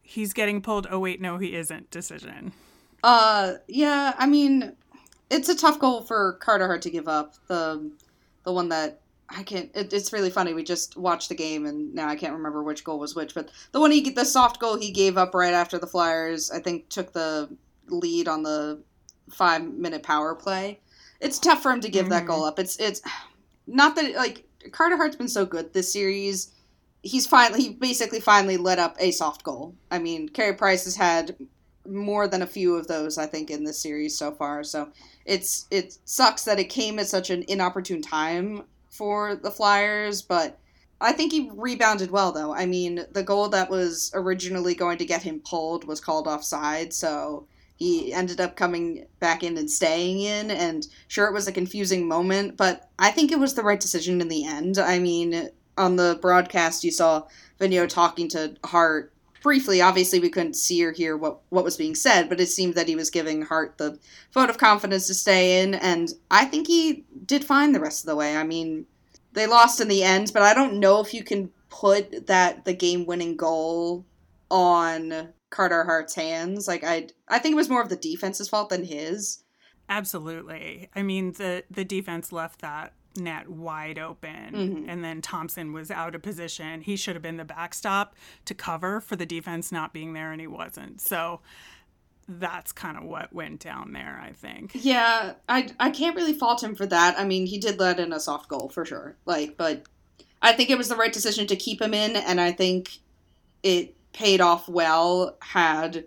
he's 0.02 0.32
getting 0.32 0.62
pulled, 0.62 0.86
oh 0.90 1.00
wait, 1.00 1.20
no, 1.20 1.38
he 1.38 1.54
isn't 1.56 1.90
decision? 1.90 2.52
Uh, 3.02 3.54
yeah, 3.66 4.14
I 4.18 4.26
mean, 4.26 4.76
it's 5.30 5.48
a 5.48 5.56
tough 5.56 5.78
goal 5.78 6.02
for 6.02 6.34
Carter 6.40 6.66
Hart 6.66 6.82
to 6.82 6.90
give 6.90 7.08
up. 7.08 7.34
The 7.46 7.90
the 8.44 8.52
one 8.52 8.68
that 8.70 9.00
I 9.28 9.42
can't. 9.42 9.70
It, 9.74 9.92
it's 9.92 10.12
really 10.12 10.30
funny. 10.30 10.54
We 10.54 10.64
just 10.64 10.96
watched 10.96 11.28
the 11.28 11.34
game, 11.34 11.66
and 11.66 11.94
now 11.94 12.08
I 12.08 12.16
can't 12.16 12.34
remember 12.34 12.62
which 12.62 12.84
goal 12.84 12.98
was 12.98 13.14
which. 13.14 13.34
But 13.34 13.50
the 13.72 13.80
one 13.80 13.92
he, 13.92 14.10
the 14.10 14.24
soft 14.24 14.60
goal 14.60 14.76
he 14.76 14.90
gave 14.90 15.16
up 15.16 15.34
right 15.34 15.54
after 15.54 15.78
the 15.78 15.86
Flyers, 15.86 16.50
I 16.50 16.60
think 16.60 16.88
took 16.88 17.12
the 17.12 17.48
lead 17.88 18.28
on 18.28 18.42
the 18.42 18.82
five 19.30 19.64
minute 19.64 20.02
power 20.02 20.34
play. 20.34 20.80
It's 21.20 21.38
tough 21.38 21.62
for 21.62 21.70
him 21.70 21.80
to 21.82 21.88
give 21.88 22.04
mm-hmm. 22.04 22.10
that 22.10 22.26
goal 22.26 22.44
up. 22.44 22.58
It's 22.58 22.76
it's 22.78 23.02
not 23.66 23.94
that 23.96 24.14
like 24.14 24.44
Carter 24.72 24.96
Hart's 24.96 25.16
been 25.16 25.28
so 25.28 25.46
good 25.46 25.72
this 25.72 25.92
series. 25.92 26.52
He's 27.02 27.26
finally 27.26 27.62
he 27.62 27.68
basically 27.70 28.20
finally 28.20 28.56
let 28.56 28.78
up 28.78 28.96
a 28.98 29.12
soft 29.12 29.44
goal. 29.44 29.74
I 29.90 30.00
mean, 30.00 30.28
Carey 30.28 30.54
Price 30.54 30.84
has 30.84 30.96
had 30.96 31.36
more 31.86 32.28
than 32.28 32.42
a 32.42 32.46
few 32.46 32.76
of 32.76 32.86
those 32.86 33.18
I 33.18 33.26
think 33.26 33.50
in 33.50 33.64
this 33.64 33.80
series 33.80 34.16
so 34.16 34.32
far. 34.32 34.64
So 34.64 34.90
it's 35.24 35.66
it 35.70 35.98
sucks 36.04 36.44
that 36.44 36.58
it 36.58 36.64
came 36.64 36.98
at 36.98 37.08
such 37.08 37.30
an 37.30 37.44
inopportune 37.48 38.02
time 38.02 38.64
for 38.90 39.34
the 39.34 39.50
Flyers, 39.50 40.22
but 40.22 40.58
I 41.00 41.12
think 41.12 41.32
he 41.32 41.50
rebounded 41.54 42.10
well 42.10 42.32
though. 42.32 42.54
I 42.54 42.66
mean, 42.66 43.06
the 43.12 43.22
goal 43.22 43.48
that 43.50 43.70
was 43.70 44.10
originally 44.14 44.74
going 44.74 44.98
to 44.98 45.06
get 45.06 45.22
him 45.22 45.40
pulled 45.40 45.84
was 45.84 46.00
called 46.00 46.26
offside, 46.26 46.92
so 46.92 47.46
he 47.80 48.12
ended 48.12 48.40
up 48.42 48.56
coming 48.56 49.06
back 49.20 49.42
in 49.42 49.56
and 49.56 49.70
staying 49.70 50.20
in 50.20 50.50
and 50.50 50.86
sure 51.08 51.26
it 51.26 51.32
was 51.32 51.48
a 51.48 51.52
confusing 51.52 52.06
moment 52.06 52.56
but 52.56 52.90
i 52.98 53.10
think 53.10 53.32
it 53.32 53.38
was 53.38 53.54
the 53.54 53.62
right 53.62 53.80
decision 53.80 54.20
in 54.20 54.28
the 54.28 54.44
end 54.44 54.78
i 54.78 54.98
mean 54.98 55.48
on 55.78 55.96
the 55.96 56.18
broadcast 56.20 56.84
you 56.84 56.90
saw 56.90 57.22
Vigneault 57.58 57.88
talking 57.88 58.28
to 58.28 58.54
hart 58.64 59.12
briefly 59.42 59.80
obviously 59.80 60.20
we 60.20 60.30
couldn't 60.30 60.54
see 60.54 60.84
or 60.84 60.92
hear 60.92 61.16
what, 61.16 61.40
what 61.48 61.64
was 61.64 61.76
being 61.76 61.94
said 61.94 62.28
but 62.28 62.40
it 62.40 62.46
seemed 62.46 62.74
that 62.74 62.88
he 62.88 62.96
was 62.96 63.10
giving 63.10 63.42
hart 63.42 63.78
the 63.78 63.98
vote 64.32 64.50
of 64.50 64.58
confidence 64.58 65.06
to 65.06 65.14
stay 65.14 65.62
in 65.62 65.74
and 65.74 66.14
i 66.30 66.44
think 66.44 66.66
he 66.66 67.04
did 67.26 67.44
fine 67.44 67.72
the 67.72 67.80
rest 67.80 68.02
of 68.02 68.06
the 68.06 68.16
way 68.16 68.36
i 68.36 68.42
mean 68.42 68.86
they 69.32 69.46
lost 69.46 69.80
in 69.80 69.88
the 69.88 70.02
end 70.02 70.30
but 70.32 70.42
i 70.42 70.54
don't 70.54 70.78
know 70.78 71.00
if 71.00 71.14
you 71.14 71.24
can 71.24 71.50
put 71.68 72.26
that 72.26 72.64
the 72.64 72.74
game 72.74 73.06
winning 73.06 73.36
goal 73.36 74.04
on 74.50 75.32
Carter 75.50 75.84
Hart's 75.84 76.14
hands. 76.14 76.66
Like 76.66 76.84
I 76.84 77.08
I 77.28 77.38
think 77.38 77.52
it 77.52 77.56
was 77.56 77.68
more 77.68 77.82
of 77.82 77.88
the 77.88 77.96
defense's 77.96 78.48
fault 78.48 78.70
than 78.70 78.84
his. 78.84 79.42
Absolutely. 79.88 80.88
I 80.94 81.02
mean 81.02 81.32
the 81.32 81.64
the 81.70 81.84
defense 81.84 82.32
left 82.32 82.60
that 82.60 82.92
net 83.16 83.48
wide 83.48 83.98
open 83.98 84.52
mm-hmm. 84.52 84.88
and 84.88 85.04
then 85.04 85.20
Thompson 85.20 85.72
was 85.72 85.90
out 85.90 86.14
of 86.14 86.22
position. 86.22 86.80
He 86.80 86.96
should 86.96 87.16
have 87.16 87.22
been 87.22 87.36
the 87.36 87.44
backstop 87.44 88.14
to 88.44 88.54
cover 88.54 89.00
for 89.00 89.16
the 89.16 89.26
defense 89.26 89.72
not 89.72 89.92
being 89.92 90.12
there 90.12 90.32
and 90.32 90.40
he 90.40 90.46
wasn't. 90.46 91.00
So 91.00 91.40
that's 92.28 92.70
kind 92.70 92.96
of 92.96 93.04
what 93.04 93.32
went 93.32 93.60
down 93.60 93.92
there, 93.92 94.20
I 94.24 94.32
think. 94.32 94.70
Yeah, 94.74 95.34
I 95.48 95.68
I 95.80 95.90
can't 95.90 96.14
really 96.14 96.32
fault 96.32 96.62
him 96.62 96.76
for 96.76 96.86
that. 96.86 97.18
I 97.18 97.24
mean, 97.24 97.46
he 97.46 97.58
did 97.58 97.80
let 97.80 97.98
in 97.98 98.12
a 98.12 98.20
soft 98.20 98.48
goal 98.48 98.68
for 98.68 98.84
sure. 98.84 99.16
Like, 99.26 99.56
but 99.56 99.82
I 100.40 100.52
think 100.52 100.70
it 100.70 100.78
was 100.78 100.88
the 100.88 100.96
right 100.96 101.12
decision 101.12 101.46
to 101.48 101.56
keep 101.56 101.82
him 101.82 101.94
in 101.94 102.16
and 102.16 102.40
I 102.40 102.52
think 102.52 102.98
it 103.62 103.94
paid 104.12 104.40
off 104.40 104.68
well 104.68 105.36
had 105.40 106.04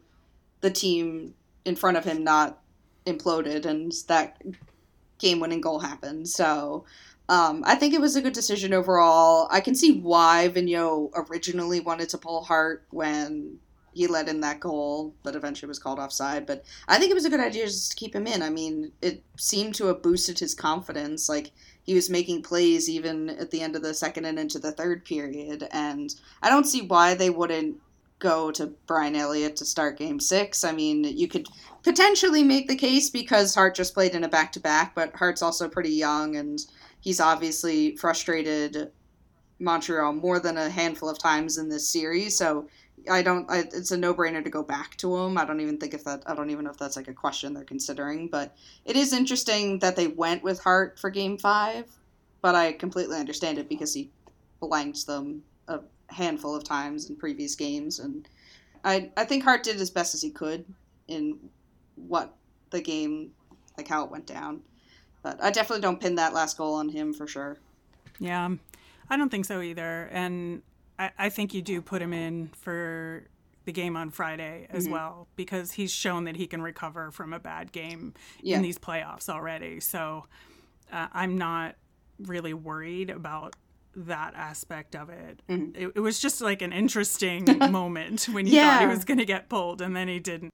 the 0.61 0.71
team 0.71 1.33
in 1.65 1.75
front 1.75 1.97
of 1.97 2.03
him 2.03 2.23
not 2.23 2.59
imploded 3.05 3.65
and 3.65 3.91
that 4.07 4.41
game 5.23 5.39
winning 5.39 5.61
goal 5.61 5.79
happened. 5.79 6.29
So 6.29 6.85
um, 7.29 7.63
I 7.65 7.75
think 7.75 7.93
it 7.93 8.01
was 8.01 8.15
a 8.15 8.21
good 8.21 8.33
decision 8.33 8.73
overall. 8.73 9.47
I 9.49 9.61
can 9.61 9.75
see 9.75 9.99
why 9.99 10.51
Vigneault 10.53 11.11
originally 11.15 11.79
wanted 11.79 12.09
to 12.09 12.17
pull 12.17 12.43
Hart 12.43 12.85
when 12.91 13.59
he 13.93 14.07
let 14.07 14.27
in 14.27 14.41
that 14.41 14.59
goal, 14.59 15.13
but 15.23 15.35
eventually 15.35 15.67
was 15.67 15.79
called 15.79 15.99
offside. 15.99 16.45
But 16.45 16.65
I 16.87 16.97
think 16.97 17.11
it 17.11 17.15
was 17.15 17.25
a 17.25 17.29
good 17.29 17.39
idea 17.39 17.65
just 17.65 17.91
to 17.91 17.97
keep 17.97 18.15
him 18.15 18.27
in. 18.27 18.41
I 18.41 18.49
mean, 18.49 18.91
it 19.01 19.23
seemed 19.37 19.75
to 19.75 19.85
have 19.87 20.01
boosted 20.01 20.39
his 20.39 20.53
confidence. 20.53 21.29
Like 21.29 21.51
he 21.83 21.93
was 21.93 22.09
making 22.09 22.41
plays 22.41 22.89
even 22.89 23.29
at 23.29 23.51
the 23.51 23.61
end 23.61 23.75
of 23.75 23.83
the 23.83 23.93
second 23.93 24.25
and 24.25 24.39
into 24.39 24.59
the 24.59 24.71
third 24.71 25.05
period. 25.05 25.67
And 25.71 26.13
I 26.41 26.49
don't 26.49 26.65
see 26.67 26.81
why 26.81 27.13
they 27.13 27.29
wouldn't 27.29 27.77
go 28.23 28.51
to 28.51 28.67
Brian 28.87 29.17
Elliott 29.17 29.57
to 29.57 29.65
start 29.65 29.97
game 29.97 30.19
six. 30.19 30.63
I 30.63 30.71
mean, 30.71 31.03
you 31.03 31.27
could 31.27 31.45
potentially 31.83 32.41
make 32.41 32.69
the 32.69 32.75
case 32.75 33.09
because 33.09 33.53
Hart 33.53 33.75
just 33.75 33.93
played 33.93 34.15
in 34.15 34.23
a 34.23 34.29
back 34.29 34.53
to 34.53 34.61
back, 34.61 34.95
but 34.95 35.13
Hart's 35.13 35.41
also 35.41 35.67
pretty 35.67 35.91
young 35.91 36.37
and 36.37 36.57
he's 37.01 37.19
obviously 37.19 37.97
frustrated 37.97 38.91
Montreal 39.59 40.13
more 40.13 40.39
than 40.39 40.57
a 40.57 40.69
handful 40.69 41.09
of 41.09 41.19
times 41.19 41.57
in 41.57 41.67
this 41.67 41.87
series. 41.87 42.37
So 42.37 42.69
I 43.11 43.21
don't. 43.21 43.49
I, 43.51 43.59
it's 43.59 43.91
a 43.91 43.97
no 43.97 44.13
brainer 44.13 44.41
to 44.41 44.49
go 44.49 44.63
back 44.63 44.95
to 44.97 45.17
him. 45.17 45.37
I 45.37 45.43
don't 45.43 45.59
even 45.59 45.77
think 45.77 45.93
if 45.93 46.05
that. 46.05 46.23
I 46.25 46.33
don't 46.33 46.49
even 46.49 46.63
know 46.63 46.71
if 46.71 46.77
that's 46.77 46.95
like 46.95 47.09
a 47.09 47.13
question 47.13 47.53
they're 47.53 47.65
considering. 47.65 48.29
But 48.29 48.55
it 48.85 48.95
is 48.95 49.11
interesting 49.11 49.79
that 49.79 49.97
they 49.97 50.07
went 50.07 50.43
with 50.43 50.61
Hart 50.61 50.97
for 50.97 51.09
Game 51.09 51.37
Five. 51.37 51.85
But 52.41 52.55
I 52.55 52.71
completely 52.71 53.17
understand 53.17 53.57
it 53.57 53.67
because 53.67 53.93
he 53.93 54.09
blanked 54.61 55.05
them 55.05 55.43
handful 56.13 56.55
of 56.55 56.63
times 56.63 57.09
in 57.09 57.15
previous 57.15 57.55
games, 57.55 57.99
and 57.99 58.27
I 58.83 59.11
I 59.17 59.25
think 59.25 59.43
Hart 59.43 59.63
did 59.63 59.77
as 59.77 59.89
best 59.89 60.13
as 60.13 60.21
he 60.21 60.29
could 60.29 60.65
in 61.07 61.37
what 61.95 62.33
the 62.69 62.81
game, 62.81 63.31
like 63.77 63.87
how 63.87 64.03
it 64.03 64.11
went 64.11 64.25
down. 64.25 64.61
But 65.21 65.41
I 65.41 65.51
definitely 65.51 65.81
don't 65.81 65.99
pin 65.99 66.15
that 66.15 66.33
last 66.33 66.57
goal 66.57 66.75
on 66.75 66.89
him 66.89 67.13
for 67.13 67.27
sure. 67.27 67.57
Yeah, 68.19 68.49
I 69.09 69.17
don't 69.17 69.29
think 69.29 69.45
so 69.45 69.61
either, 69.61 70.09
and 70.11 70.61
I, 70.99 71.11
I 71.17 71.29
think 71.29 71.53
you 71.53 71.61
do 71.61 71.81
put 71.81 72.01
him 72.01 72.13
in 72.13 72.49
for 72.59 73.25
the 73.65 73.71
game 73.71 73.95
on 73.95 74.09
Friday 74.09 74.67
as 74.69 74.83
mm-hmm. 74.83 74.93
well 74.93 75.27
because 75.35 75.71
he's 75.71 75.91
shown 75.91 76.25
that 76.25 76.35
he 76.35 76.47
can 76.47 76.61
recover 76.61 77.11
from 77.11 77.33
a 77.33 77.39
bad 77.39 77.71
game 77.71 78.13
yeah. 78.41 78.57
in 78.57 78.61
these 78.61 78.77
playoffs 78.77 79.29
already. 79.29 79.79
So 79.79 80.25
uh, 80.91 81.07
I'm 81.13 81.37
not 81.37 81.75
really 82.19 82.53
worried 82.53 83.09
about 83.09 83.55
that 83.95 84.33
aspect 84.35 84.95
of 84.95 85.09
it. 85.09 85.41
Mm-hmm. 85.49 85.75
it. 85.75 85.91
It, 85.95 85.99
was 85.99 86.19
just 86.19 86.41
like 86.41 86.61
an 86.61 86.73
interesting 86.73 87.45
moment 87.71 88.27
when 88.31 88.47
you 88.47 88.55
yeah. 88.55 88.79
thought 88.79 88.81
he 88.81 88.87
was 88.87 89.05
going 89.05 89.19
to 89.19 89.25
get 89.25 89.49
pulled 89.49 89.81
and 89.81 89.95
then 89.95 90.07
he 90.07 90.19
didn't. 90.19 90.51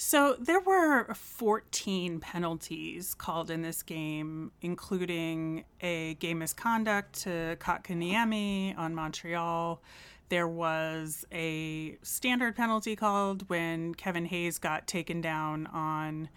So 0.00 0.36
there 0.38 0.60
were 0.60 1.12
14 1.12 2.20
penalties 2.20 3.14
called 3.14 3.50
in 3.50 3.62
this 3.62 3.82
game, 3.82 4.52
including 4.62 5.64
a 5.80 6.14
game 6.14 6.38
misconduct 6.38 7.20
to 7.22 7.56
Kotkaniemi 7.58 8.78
on 8.78 8.94
Montreal. 8.94 9.82
There 10.28 10.46
was 10.46 11.26
a 11.32 11.96
standard 12.02 12.54
penalty 12.54 12.94
called 12.94 13.48
when 13.48 13.94
Kevin 13.94 14.26
Hayes 14.26 14.60
got 14.60 14.86
taken 14.86 15.20
down 15.20 15.66
on 15.66 16.28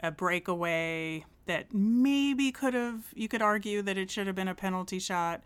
a 0.00 0.10
breakaway 0.10 1.24
that 1.46 1.72
maybe 1.72 2.52
could 2.52 2.74
have, 2.74 3.04
you 3.14 3.26
could 3.26 3.40
argue 3.40 3.80
that 3.82 3.96
it 3.96 4.10
should 4.10 4.26
have 4.26 4.36
been 4.36 4.48
a 4.48 4.54
penalty 4.54 4.98
shot. 4.98 5.42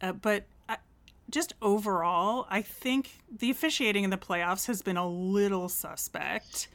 Uh, 0.00 0.12
but 0.12 0.44
I, 0.68 0.76
just 1.30 1.54
overall, 1.62 2.46
I 2.50 2.62
think 2.62 3.18
the 3.30 3.50
officiating 3.50 4.04
in 4.04 4.10
the 4.10 4.16
playoffs 4.16 4.66
has 4.66 4.82
been 4.82 4.96
a 4.96 5.08
little 5.08 5.68
suspect. 5.68 6.68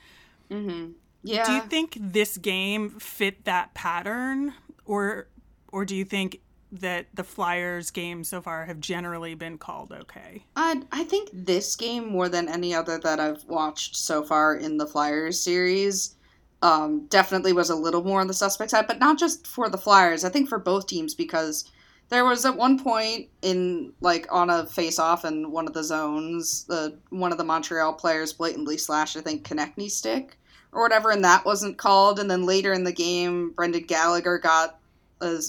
Mm-hmm. 0.49 0.91
Yeah. 1.23 1.45
Do 1.45 1.53
you 1.53 1.61
think 1.61 1.97
this 1.99 2.37
game 2.37 2.99
fit 2.99 3.45
that 3.45 3.73
pattern, 3.73 4.53
or 4.85 5.27
or 5.71 5.85
do 5.85 5.95
you 5.95 6.05
think 6.05 6.39
that 6.73 7.07
the 7.13 7.23
Flyers 7.23 7.91
games 7.91 8.29
so 8.29 8.41
far 8.41 8.65
have 8.65 8.79
generally 8.79 9.35
been 9.35 9.57
called 9.57 9.91
okay? 9.91 10.43
I 10.55 10.81
I 10.91 11.03
think 11.03 11.29
this 11.31 11.75
game 11.75 12.07
more 12.09 12.27
than 12.27 12.49
any 12.49 12.73
other 12.73 12.97
that 12.99 13.19
I've 13.19 13.43
watched 13.45 13.95
so 13.95 14.23
far 14.23 14.55
in 14.55 14.77
the 14.77 14.87
Flyers 14.87 15.39
series 15.39 16.15
um, 16.61 17.07
definitely 17.07 17.53
was 17.53 17.69
a 17.69 17.75
little 17.75 18.03
more 18.03 18.21
on 18.21 18.27
the 18.27 18.33
suspect 18.33 18.71
side, 18.71 18.87
but 18.87 18.99
not 18.99 19.17
just 19.17 19.47
for 19.47 19.69
the 19.69 19.77
Flyers. 19.77 20.23
I 20.23 20.29
think 20.29 20.47
for 20.47 20.59
both 20.59 20.87
teams 20.87 21.13
because 21.13 21.69
There 22.11 22.25
was 22.25 22.45
at 22.45 22.57
one 22.57 22.77
point 22.77 23.29
in 23.41 23.93
like 24.01 24.27
on 24.29 24.49
a 24.49 24.65
face 24.65 24.99
off 24.99 25.23
in 25.23 25.49
one 25.49 25.65
of 25.65 25.73
the 25.73 25.83
zones, 25.83 26.65
the 26.65 26.97
one 27.09 27.31
of 27.31 27.37
the 27.37 27.43
Montreal 27.45 27.93
players 27.93 28.33
blatantly 28.33 28.77
slashed 28.77 29.15
I 29.15 29.21
think 29.21 29.47
Konecny 29.47 29.89
stick 29.89 30.37
or 30.73 30.81
whatever, 30.81 31.09
and 31.11 31.23
that 31.23 31.45
wasn't 31.45 31.77
called. 31.77 32.19
And 32.19 32.29
then 32.29 32.45
later 32.45 32.73
in 32.73 32.83
the 32.83 32.91
game, 32.91 33.51
Brendan 33.51 33.83
Gallagher 33.83 34.37
got 34.39 34.77
a, 35.21 35.39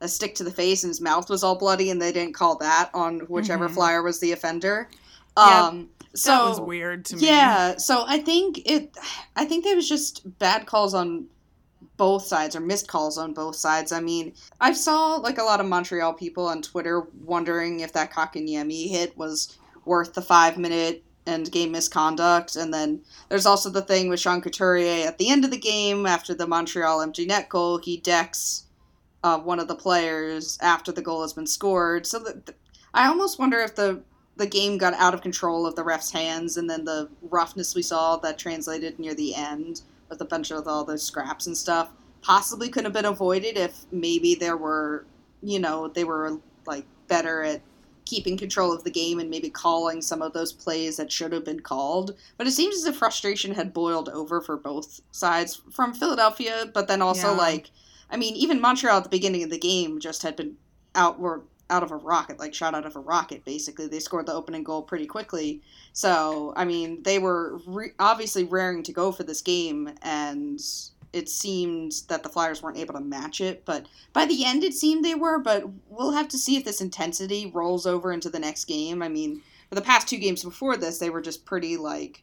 a 0.00 0.06
stick 0.08 0.36
to 0.36 0.44
the 0.44 0.52
face 0.52 0.84
and 0.84 0.90
his 0.90 1.00
mouth 1.00 1.28
was 1.28 1.42
all 1.42 1.56
bloody, 1.56 1.90
and 1.90 2.00
they 2.00 2.12
didn't 2.12 2.34
call 2.34 2.56
that 2.58 2.90
on 2.94 3.18
whichever 3.22 3.68
Mhm. 3.68 3.74
flyer 3.74 4.02
was 4.02 4.20
the 4.20 4.30
offender. 4.30 4.88
Yeah, 5.36 5.64
Um, 5.66 5.88
so 6.14 6.30
that 6.30 6.44
was 6.48 6.60
weird 6.60 7.04
to 7.06 7.16
me. 7.16 7.26
yeah, 7.26 7.76
so 7.76 8.04
I 8.06 8.18
think 8.18 8.60
it. 8.66 8.96
I 9.34 9.44
think 9.46 9.64
there 9.64 9.74
was 9.74 9.88
just 9.88 10.38
bad 10.38 10.66
calls 10.66 10.94
on 10.94 11.26
both 11.96 12.24
sides 12.24 12.56
or 12.56 12.60
missed 12.60 12.88
calls 12.88 13.18
on 13.18 13.32
both 13.32 13.56
sides. 13.56 13.92
I 13.92 14.00
mean, 14.00 14.34
I 14.60 14.72
saw 14.72 15.16
like 15.16 15.38
a 15.38 15.44
lot 15.44 15.60
of 15.60 15.66
Montreal 15.66 16.14
people 16.14 16.46
on 16.46 16.62
Twitter 16.62 17.06
wondering 17.24 17.80
if 17.80 17.92
that 17.92 18.12
Kotkaniemi 18.12 18.88
hit 18.88 19.16
was 19.16 19.56
worth 19.84 20.14
the 20.14 20.22
five 20.22 20.58
minute 20.58 21.04
end 21.26 21.50
game 21.52 21.72
misconduct. 21.72 22.56
And 22.56 22.72
then 22.72 23.02
there's 23.28 23.46
also 23.46 23.70
the 23.70 23.82
thing 23.82 24.08
with 24.08 24.20
Sean 24.20 24.40
Couturier 24.40 25.06
at 25.06 25.18
the 25.18 25.30
end 25.30 25.44
of 25.44 25.50
the 25.50 25.58
game 25.58 26.06
after 26.06 26.34
the 26.34 26.46
Montreal 26.46 27.00
empty 27.00 27.26
net 27.26 27.48
goal, 27.48 27.78
he 27.78 27.96
decks 27.96 28.64
uh, 29.22 29.38
one 29.38 29.60
of 29.60 29.68
the 29.68 29.74
players 29.74 30.58
after 30.60 30.92
the 30.92 31.02
goal 31.02 31.22
has 31.22 31.32
been 31.32 31.46
scored. 31.46 32.06
So 32.06 32.18
that 32.20 32.54
I 32.92 33.08
almost 33.08 33.38
wonder 33.38 33.60
if 33.60 33.74
the 33.74 34.02
the 34.36 34.46
game 34.46 34.78
got 34.78 34.94
out 34.94 35.14
of 35.14 35.22
control 35.22 35.64
of 35.64 35.76
the 35.76 35.84
ref's 35.84 36.10
hands, 36.10 36.56
and 36.56 36.68
then 36.68 36.84
the 36.84 37.08
roughness 37.22 37.74
we 37.74 37.82
saw 37.82 38.16
that 38.16 38.36
translated 38.36 38.98
near 38.98 39.14
the 39.14 39.32
end 39.34 39.82
with 40.08 40.20
a 40.20 40.24
bunch 40.24 40.50
of 40.50 40.66
all 40.66 40.84
those 40.84 41.02
scraps 41.02 41.46
and 41.46 41.56
stuff 41.56 41.90
possibly 42.22 42.68
could 42.68 42.84
have 42.84 42.92
been 42.92 43.04
avoided 43.04 43.56
if 43.56 43.84
maybe 43.92 44.34
there 44.34 44.56
were, 44.56 45.04
you 45.42 45.58
know, 45.58 45.88
they 45.88 46.04
were 46.04 46.38
like 46.66 46.86
better 47.08 47.42
at 47.42 47.60
keeping 48.06 48.36
control 48.36 48.72
of 48.72 48.84
the 48.84 48.90
game 48.90 49.18
and 49.18 49.30
maybe 49.30 49.48
calling 49.48 50.00
some 50.02 50.20
of 50.22 50.32
those 50.32 50.52
plays 50.52 50.96
that 50.96 51.10
should 51.10 51.32
have 51.32 51.44
been 51.44 51.60
called. 51.60 52.14
But 52.36 52.46
it 52.46 52.52
seems 52.52 52.76
as 52.76 52.84
if 52.86 52.96
frustration 52.96 53.54
had 53.54 53.72
boiled 53.72 54.08
over 54.10 54.40
for 54.40 54.56
both 54.56 55.00
sides 55.10 55.60
from 55.70 55.94
Philadelphia, 55.94 56.70
but 56.72 56.86
then 56.88 57.02
also 57.02 57.30
Yeah. 57.30 57.36
like, 57.38 57.70
I 58.10 58.16
mean, 58.16 58.36
even 58.36 58.60
Montreal 58.60 58.98
at 58.98 59.04
the 59.04 59.10
beginning 59.10 59.42
of 59.42 59.50
the 59.50 59.58
game 59.58 60.00
just 60.00 60.22
had 60.22 60.36
been 60.36 60.56
out 60.94 61.18
were 61.18 61.42
out 61.70 61.82
of 61.82 61.90
a 61.90 61.96
rocket, 61.96 62.38
like 62.38 62.54
shot 62.54 62.74
out 62.74 62.86
of 62.86 62.96
a 62.96 63.00
rocket. 63.00 63.44
Basically, 63.44 63.86
they 63.86 63.98
scored 63.98 64.26
the 64.26 64.34
opening 64.34 64.62
goal 64.62 64.82
pretty 64.82 65.06
quickly. 65.06 65.62
So, 65.92 66.52
I 66.56 66.64
mean, 66.64 67.02
they 67.02 67.18
were 67.18 67.58
re- 67.66 67.92
obviously 67.98 68.44
raring 68.44 68.82
to 68.84 68.92
go 68.92 69.12
for 69.12 69.22
this 69.22 69.40
game, 69.40 69.90
and 70.02 70.60
it 71.12 71.28
seemed 71.28 71.92
that 72.08 72.22
the 72.22 72.28
Flyers 72.28 72.62
weren't 72.62 72.76
able 72.76 72.94
to 72.94 73.00
match 73.00 73.40
it. 73.40 73.64
But 73.64 73.86
by 74.12 74.26
the 74.26 74.44
end, 74.44 74.64
it 74.64 74.74
seemed 74.74 75.04
they 75.04 75.14
were. 75.14 75.38
But 75.38 75.64
we'll 75.88 76.12
have 76.12 76.28
to 76.28 76.38
see 76.38 76.56
if 76.56 76.64
this 76.64 76.80
intensity 76.80 77.50
rolls 77.54 77.86
over 77.86 78.12
into 78.12 78.28
the 78.28 78.40
next 78.40 78.64
game. 78.64 79.02
I 79.02 79.08
mean, 79.08 79.42
for 79.68 79.74
the 79.74 79.82
past 79.82 80.08
two 80.08 80.18
games 80.18 80.44
before 80.44 80.76
this, 80.76 80.98
they 80.98 81.10
were 81.10 81.22
just 81.22 81.46
pretty 81.46 81.76
like 81.76 82.22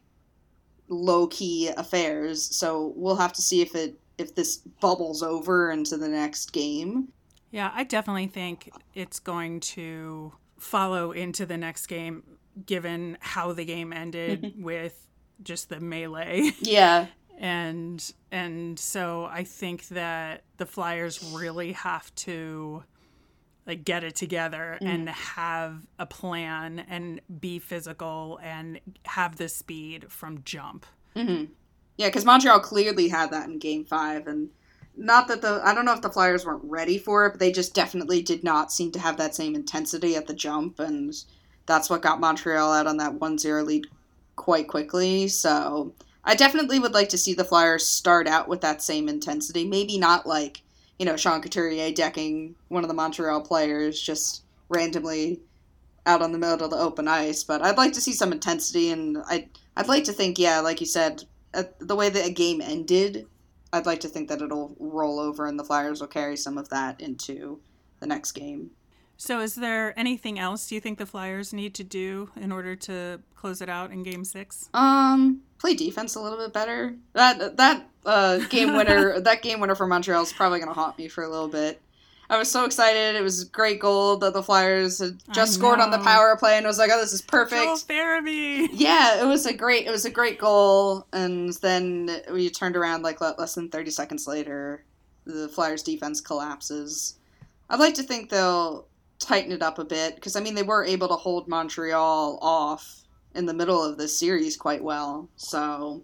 low 0.88 1.26
key 1.26 1.68
affairs. 1.68 2.42
So 2.42 2.92
we'll 2.96 3.16
have 3.16 3.32
to 3.34 3.42
see 3.42 3.62
if 3.62 3.74
it 3.74 3.98
if 4.18 4.34
this 4.34 4.58
bubbles 4.80 5.22
over 5.22 5.70
into 5.70 5.96
the 5.96 6.08
next 6.08 6.52
game. 6.52 7.08
Yeah, 7.52 7.70
I 7.72 7.84
definitely 7.84 8.26
think 8.26 8.70
it's 8.94 9.20
going 9.20 9.60
to 9.60 10.32
follow 10.58 11.12
into 11.12 11.46
the 11.46 11.56
next 11.56 11.86
game, 11.86 12.24
given 12.66 13.18
how 13.20 13.52
the 13.52 13.64
game 13.64 13.92
ended 13.92 14.54
with 14.58 15.06
just 15.42 15.68
the 15.68 15.78
melee. 15.78 16.52
Yeah. 16.60 17.06
and 17.38 18.12
and 18.30 18.78
so 18.78 19.26
I 19.26 19.44
think 19.44 19.88
that 19.88 20.42
the 20.56 20.66
Flyers 20.66 21.22
really 21.34 21.72
have 21.72 22.12
to 22.16 22.84
like 23.66 23.84
get 23.84 24.02
it 24.02 24.16
together 24.16 24.78
and 24.80 25.08
have 25.08 25.86
a 25.98 26.06
plan 26.06 26.84
and 26.88 27.20
be 27.40 27.58
physical 27.60 28.40
and 28.42 28.80
have 29.04 29.36
the 29.36 29.48
speed 29.48 30.10
from 30.10 30.42
jump. 30.44 30.84
hmm 31.14 31.44
Yeah, 31.96 32.08
because 32.08 32.24
Montreal 32.24 32.60
clearly 32.60 33.08
had 33.08 33.30
that 33.30 33.48
in 33.48 33.58
Game 33.58 33.84
Five, 33.84 34.26
and 34.26 34.50
not 34.96 35.28
that 35.28 35.40
the 35.40 35.60
I 35.64 35.74
don't 35.74 35.84
know 35.84 35.94
if 35.94 36.02
the 36.02 36.10
Flyers 36.10 36.44
weren't 36.44 36.64
ready 36.64 36.98
for 36.98 37.26
it, 37.26 37.30
but 37.30 37.40
they 37.40 37.52
just 37.52 37.74
definitely 37.74 38.22
did 38.22 38.44
not 38.44 38.72
seem 38.72 38.92
to 38.92 38.98
have 39.00 39.16
that 39.16 39.34
same 39.34 39.54
intensity 39.54 40.16
at 40.16 40.26
the 40.26 40.34
jump, 40.34 40.78
and 40.78 41.14
that's 41.66 41.88
what 41.88 42.02
got 42.02 42.20
Montreal 42.20 42.72
out 42.72 42.86
on 42.86 42.96
that 42.98 43.14
1-0 43.14 43.64
lead 43.64 43.86
quite 44.36 44.68
quickly. 44.68 45.28
So 45.28 45.94
I 46.24 46.34
definitely 46.34 46.78
would 46.78 46.94
like 46.94 47.08
to 47.10 47.18
see 47.18 47.34
the 47.34 47.44
Flyers 47.44 47.86
start 47.86 48.26
out 48.26 48.48
with 48.48 48.60
that 48.60 48.82
same 48.82 49.08
intensity. 49.08 49.66
Maybe 49.66 49.98
not 49.98 50.26
like 50.26 50.62
you 50.98 51.06
know 51.06 51.16
Sean 51.16 51.40
Couturier 51.40 51.92
decking 51.92 52.54
one 52.68 52.84
of 52.84 52.88
the 52.88 52.94
Montreal 52.94 53.40
players 53.40 54.00
just 54.00 54.42
randomly 54.68 55.40
out 56.06 56.22
on 56.22 56.32
the 56.32 56.38
middle 56.38 56.64
of 56.64 56.70
the 56.70 56.76
open 56.76 57.08
ice, 57.08 57.44
but 57.44 57.62
I'd 57.62 57.76
like 57.76 57.92
to 57.92 58.00
see 58.00 58.12
some 58.12 58.32
intensity, 58.32 58.90
and 58.90 59.18
I 59.26 59.48
I'd 59.76 59.88
like 59.88 60.04
to 60.04 60.12
think 60.12 60.38
yeah, 60.38 60.60
like 60.60 60.80
you 60.80 60.86
said, 60.86 61.24
at 61.54 61.78
the 61.78 61.96
way 61.96 62.08
that 62.08 62.26
a 62.26 62.30
game 62.30 62.60
ended, 62.60 63.26
I'd 63.72 63.86
like 63.86 64.00
to 64.00 64.08
think 64.08 64.28
that 64.28 64.42
it'll 64.42 64.76
roll 64.78 65.18
over 65.18 65.46
and 65.46 65.58
the 65.58 65.64
Flyers 65.64 66.00
will 66.00 66.08
carry 66.08 66.36
some 66.36 66.58
of 66.58 66.68
that 66.68 67.00
into 67.00 67.60
the 68.00 68.06
next 68.06 68.32
game. 68.32 68.70
So 69.16 69.40
is 69.40 69.54
there 69.54 69.96
anything 69.98 70.38
else 70.38 70.72
you 70.72 70.80
think 70.80 70.98
the 70.98 71.06
Flyers 71.06 71.52
need 71.52 71.74
to 71.74 71.84
do 71.84 72.30
in 72.34 72.50
order 72.50 72.74
to 72.76 73.20
close 73.36 73.62
it 73.62 73.68
out 73.68 73.92
in 73.92 74.02
game 74.02 74.24
6? 74.24 74.68
Um, 74.74 75.42
play 75.58 75.74
defense 75.74 76.16
a 76.16 76.20
little 76.20 76.38
bit 76.38 76.52
better. 76.52 76.96
That 77.12 77.56
that 77.56 77.88
uh, 78.04 78.38
game 78.48 78.74
winner, 78.74 79.20
that 79.20 79.42
game 79.42 79.60
winner 79.60 79.76
for 79.76 79.86
Montreal 79.86 80.22
is 80.22 80.32
probably 80.32 80.58
going 80.58 80.74
to 80.74 80.74
haunt 80.74 80.98
me 80.98 81.06
for 81.06 81.22
a 81.22 81.28
little 81.28 81.48
bit. 81.48 81.80
I 82.32 82.38
was 82.38 82.50
so 82.50 82.64
excited. 82.64 83.14
It 83.14 83.22
was 83.22 83.44
great 83.44 83.78
goal 83.78 84.16
that 84.16 84.32
the 84.32 84.42
Flyers 84.42 85.00
had 85.00 85.20
just 85.34 85.52
scored 85.52 85.80
on 85.80 85.90
the 85.90 85.98
power 85.98 86.34
play, 86.34 86.56
and 86.56 86.64
I 86.64 86.68
was 86.68 86.78
like, 86.78 86.90
"Oh, 86.90 86.98
this 86.98 87.12
is 87.12 87.20
perfect." 87.20 87.62
Joel 87.62 87.76
Farabee. 87.76 88.70
Yeah, 88.72 89.22
it 89.22 89.26
was 89.26 89.44
a 89.44 89.52
great 89.52 89.86
it 89.86 89.90
was 89.90 90.06
a 90.06 90.10
great 90.10 90.38
goal, 90.38 91.06
and 91.12 91.52
then 91.60 92.22
we 92.32 92.48
turned 92.48 92.74
around 92.74 93.02
like 93.02 93.20
less 93.20 93.54
than 93.54 93.68
thirty 93.68 93.90
seconds 93.90 94.26
later, 94.26 94.82
the 95.26 95.46
Flyers 95.50 95.82
defense 95.82 96.22
collapses. 96.22 97.18
I'd 97.68 97.80
like 97.80 97.92
to 97.96 98.02
think 98.02 98.30
they'll 98.30 98.86
tighten 99.18 99.52
it 99.52 99.62
up 99.62 99.78
a 99.78 99.84
bit 99.84 100.14
because 100.14 100.34
I 100.34 100.40
mean 100.40 100.54
they 100.54 100.62
were 100.62 100.86
able 100.86 101.08
to 101.08 101.16
hold 101.16 101.48
Montreal 101.48 102.38
off 102.40 103.02
in 103.34 103.44
the 103.44 103.52
middle 103.52 103.84
of 103.84 103.98
this 103.98 104.18
series 104.18 104.56
quite 104.56 104.82
well. 104.82 105.28
So 105.36 106.02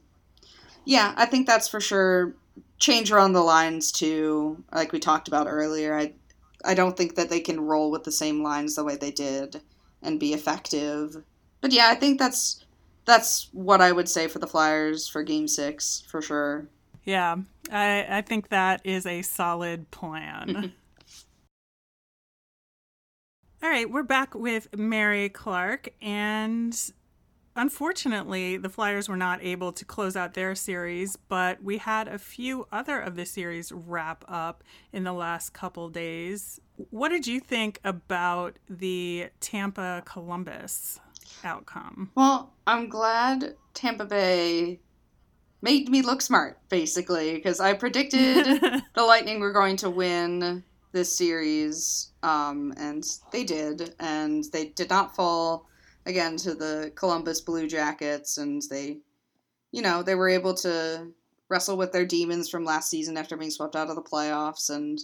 yeah, 0.84 1.14
I 1.16 1.24
think 1.24 1.46
that's 1.46 1.68
for 1.68 1.80
sure. 1.80 2.34
Change 2.78 3.10
around 3.10 3.32
the 3.32 3.40
lines 3.40 3.90
too, 3.90 4.62
like 4.72 4.92
we 4.92 5.00
talked 5.00 5.26
about 5.26 5.46
earlier. 5.48 5.96
I 5.96 6.12
I 6.68 6.74
don't 6.74 6.98
think 6.98 7.14
that 7.14 7.30
they 7.30 7.40
can 7.40 7.62
roll 7.62 7.90
with 7.90 8.04
the 8.04 8.12
same 8.12 8.42
lines 8.42 8.74
the 8.74 8.84
way 8.84 8.94
they 8.94 9.10
did 9.10 9.62
and 10.02 10.20
be 10.20 10.34
effective. 10.34 11.24
But 11.62 11.72
yeah, 11.72 11.88
I 11.88 11.94
think 11.94 12.18
that's 12.18 12.62
that's 13.06 13.48
what 13.52 13.80
I 13.80 13.90
would 13.90 14.06
say 14.06 14.28
for 14.28 14.38
the 14.38 14.46
Flyers 14.46 15.08
for 15.08 15.22
Game 15.22 15.48
Six 15.48 16.04
for 16.06 16.20
sure. 16.20 16.68
Yeah, 17.04 17.36
I, 17.72 18.18
I 18.18 18.20
think 18.20 18.50
that 18.50 18.82
is 18.84 19.06
a 19.06 19.22
solid 19.22 19.90
plan. 19.90 20.74
All 23.62 23.70
right, 23.70 23.90
we're 23.90 24.02
back 24.02 24.34
with 24.34 24.68
Mary 24.76 25.30
Clarke, 25.30 25.88
and 26.02 26.78
unfortunately, 27.58 28.56
the 28.56 28.68
Flyers 28.68 29.08
were 29.08 29.16
not 29.16 29.42
able 29.42 29.72
to 29.72 29.84
close 29.84 30.16
out 30.16 30.34
their 30.34 30.54
series, 30.54 31.16
but 31.16 31.62
we 31.62 31.78
had 31.78 32.08
a 32.08 32.18
few 32.18 32.66
other 32.72 33.00
of 33.00 33.16
the 33.16 33.26
series 33.26 33.72
wrap 33.72 34.24
up 34.28 34.62
in 34.92 35.04
the 35.04 35.12
last 35.12 35.52
couple 35.52 35.88
days. 35.88 36.60
What 36.90 37.08
did 37.10 37.26
you 37.26 37.40
think 37.40 37.80
about 37.84 38.56
the 38.70 39.26
Tampa 39.40 40.02
Columbus 40.06 41.00
outcome? 41.42 42.12
Well, 42.14 42.52
I'm 42.66 42.88
glad 42.88 43.56
Tampa 43.74 44.04
Bay 44.04 44.78
made 45.60 45.88
me 45.88 46.02
look 46.02 46.22
smart, 46.22 46.58
basically, 46.68 47.34
because 47.34 47.58
I 47.60 47.74
predicted 47.74 48.46
the 48.94 49.02
Lightning 49.02 49.40
were 49.40 49.52
going 49.52 49.76
to 49.78 49.90
win 49.90 50.62
this 50.92 51.14
series, 51.14 52.12
um, 52.22 52.72
and 52.78 53.04
they 53.32 53.44
did, 53.44 53.94
and 53.98 54.44
they 54.52 54.66
did 54.66 54.88
not 54.88 55.16
fall 55.16 55.67
again 56.08 56.36
to 56.38 56.54
the 56.54 56.92
Columbus 56.94 57.40
Blue 57.40 57.68
Jackets, 57.68 58.38
and 58.38 58.62
they, 58.70 58.98
you 59.70 59.82
know, 59.82 60.02
they 60.02 60.14
were 60.14 60.28
able 60.28 60.54
to 60.54 61.08
wrestle 61.48 61.76
with 61.76 61.92
their 61.92 62.06
demons 62.06 62.48
from 62.48 62.64
last 62.64 62.90
season 62.90 63.16
after 63.16 63.36
being 63.36 63.50
swept 63.50 63.76
out 63.76 63.88
of 63.88 63.96
the 63.96 64.02
playoffs, 64.02 64.70
and 64.70 65.00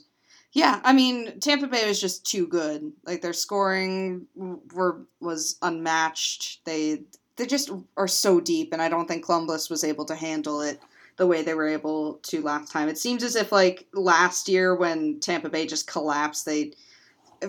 yeah, 0.54 0.80
I 0.84 0.92
mean, 0.92 1.40
Tampa 1.40 1.66
Bay 1.66 1.86
was 1.86 2.00
just 2.00 2.24
too 2.24 2.46
good. 2.46 2.92
Like 3.04 3.22
their 3.22 3.32
scoring 3.32 4.26
were 4.72 5.02
was 5.20 5.58
unmatched. 5.62 6.64
They 6.64 7.02
they 7.36 7.46
just 7.46 7.70
are 7.96 8.08
so 8.08 8.40
deep, 8.40 8.72
and 8.72 8.80
I 8.80 8.88
don't 8.88 9.06
think 9.06 9.24
Columbus 9.24 9.68
was 9.68 9.82
able 9.82 10.04
to 10.06 10.14
handle 10.14 10.60
it 10.60 10.80
the 11.16 11.26
way 11.26 11.42
they 11.42 11.54
were 11.54 11.68
able 11.68 12.14
to 12.24 12.40
last 12.40 12.70
time. 12.70 12.88
It 12.88 12.98
seems 12.98 13.24
as 13.24 13.34
if 13.34 13.50
like 13.50 13.86
last 13.92 14.48
year 14.48 14.76
when 14.76 15.18
Tampa 15.18 15.48
Bay 15.48 15.66
just 15.66 15.88
collapsed, 15.88 16.46
they 16.46 16.72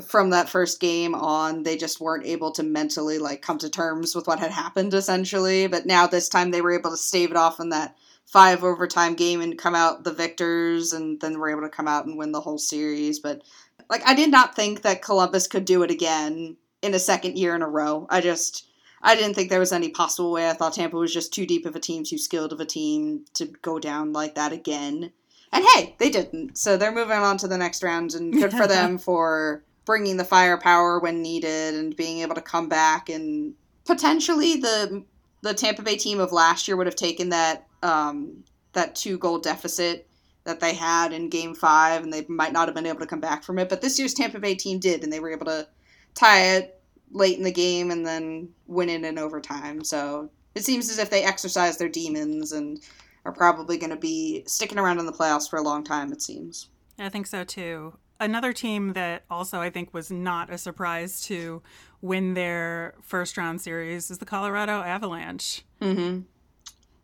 from 0.03 0.29
that 0.31 0.49
first 0.49 0.79
game 0.79 1.15
on, 1.15 1.63
they 1.63 1.77
just 1.77 1.99
weren't 1.99 2.25
able 2.25 2.51
to 2.53 2.63
mentally 2.63 3.19
like 3.19 3.41
come 3.41 3.58
to 3.60 3.69
terms 3.69 4.15
with 4.15 4.27
what 4.27 4.39
had 4.39 4.51
happened 4.51 4.93
essentially. 4.93 5.67
But 5.67 5.86
now 5.86 6.08
this 6.08 6.29
time 6.29 6.51
they 6.51 6.62
were 6.62 6.77
able 6.77 6.91
to 6.91 6.97
stave 6.97 7.31
it 7.31 7.38
off 7.38 7.60
in 7.60 7.69
that 7.69 7.95
five 8.25 8.63
overtime 8.63 9.15
game 9.15 9.41
and 9.41 9.58
come 9.58 9.75
out 9.75 10.03
the 10.03 10.13
victors 10.13 10.93
and 10.93 11.19
then 11.21 11.39
were 11.39 11.49
able 11.49 11.62
to 11.62 11.69
come 11.69 11.88
out 11.88 12.05
and 12.05 12.17
win 12.17 12.31
the 12.31 12.41
whole 12.41 12.58
series. 12.58 13.19
But 13.19 13.41
like 13.89 14.01
I 14.05 14.15
did 14.15 14.31
not 14.31 14.55
think 14.55 14.81
that 14.81 15.01
Columbus 15.01 15.47
could 15.47 15.65
do 15.65 15.84
it 15.84 15.91
again 15.91 16.58
in 16.81 16.93
a 16.93 16.99
second 16.99 17.38
year 17.38 17.55
in 17.55 17.62
a 17.62 17.67
row. 17.67 18.08
I 18.10 18.21
just 18.21 18.67
I 19.01 19.15
didn't 19.15 19.36
think 19.36 19.49
there 19.49 19.60
was 19.60 19.71
any 19.71 19.89
possible 19.89 20.31
way. 20.31 20.49
I 20.49 20.53
thought 20.53 20.73
Tampa 20.73 20.97
was 20.97 21.13
just 21.13 21.34
too 21.34 21.45
deep 21.45 21.65
of 21.65 21.75
a 21.75 21.79
team, 21.79 22.03
too 22.03 22.17
skilled 22.17 22.51
of 22.51 22.60
a 22.60 22.65
team 22.65 23.25
to 23.36 23.45
go 23.45 23.77
down 23.77 24.13
like 24.13 24.36
that 24.36 24.51
again. 24.51 25.12
And 25.51 25.65
hey, 25.73 25.95
they 25.99 26.10
didn't. 26.10 26.58
So 26.58 26.75
they're 26.75 26.91
moving 26.91 27.17
on 27.17 27.38
to 27.38 27.47
the 27.47 27.58
next 27.58 27.84
round, 27.84 28.13
and 28.13 28.34
good 28.34 28.51
for 28.51 28.67
them 28.67 28.97
for 28.97 29.63
bringing 29.86 30.17
the 30.17 30.26
firepower 30.26 31.00
when 31.00 31.21
needed 31.21 31.76
and 31.76 31.95
being 31.95 32.19
able 32.19 32.36
to 32.36 32.41
come 32.41 32.67
back. 32.67 33.10
And 33.10 33.54
potentially 33.86 34.58
the 34.58 35.04
the 35.41 35.54
Tampa 35.54 35.84
Bay 35.84 35.95
team 35.95 36.19
of 36.19 36.32
last 36.32 36.67
year 36.67 36.76
would 36.76 36.88
have 36.88 36.95
taken 36.95 37.30
that 37.30 37.67
um, 37.84 38.43
that 38.74 38.95
two 38.95 39.17
goal 39.17 39.39
deficit 39.39 40.08
that 40.43 40.60
they 40.60 40.74
had 40.74 41.13
in 41.13 41.30
Game 41.30 41.56
Five, 41.56 42.04
and 42.04 42.12
they 42.12 42.26
might 42.28 42.54
not 42.54 42.67
have 42.67 42.76
been 42.76 42.86
able 42.86 43.00
to 43.00 43.06
come 43.06 43.19
back 43.19 43.43
from 43.43 43.60
it. 43.60 43.69
But 43.69 43.82
this 43.82 43.98
year's 43.98 44.13
Tampa 44.13 44.39
Bay 44.39 44.56
team 44.56 44.80
did, 44.80 45.04
and 45.04 45.12
they 45.12 45.19
were 45.19 45.32
able 45.32 45.45
to 45.45 45.67
tie 46.13 46.56
it 46.56 46.82
late 47.12 47.38
in 47.38 47.43
the 47.43 47.52
game 47.52 47.91
and 47.91 48.06
then 48.06 48.50
win 48.67 48.89
it 48.89 49.04
in 49.04 49.17
overtime. 49.17 49.84
So 49.84 50.30
it 50.56 50.63
seems 50.63 50.89
as 50.89 50.98
if 50.98 51.10
they 51.10 51.24
exercise 51.24 51.78
their 51.78 51.89
demons 51.89 52.52
and 52.52 52.80
are 53.26 53.32
probably 53.32 53.78
going 53.78 53.89
to 53.89 53.95
be 53.95 54.43
sticking 54.48 54.80
around 54.80 55.00
in 55.00 55.06
the 55.06 55.12
playoffs 55.12 55.50
for 55.50 55.58
a 55.58 55.63
long 55.63 55.84
time, 55.84 56.12
it 56.12 56.21
seems. 56.21 56.69
I 56.98 57.10
think 57.10 57.28
so 57.28 57.43
too. 57.43 57.98
Another 58.19 58.54
team 58.54 58.93
that 58.93 59.23
also 59.30 59.60
I 59.60 59.69
think 59.69 59.93
was 59.93 60.10
not 60.10 60.49
a 60.49 60.58
surprise 60.58 61.21
to 61.25 61.62
win 62.01 62.34
their 62.34 62.95
first 63.01 63.38
round 63.38 63.62
series 63.62 64.10
is 64.10 64.19
the 64.19 64.25
Colorado 64.25 64.82
Avalanche. 64.82 65.65
Mm-hmm. 65.82 66.21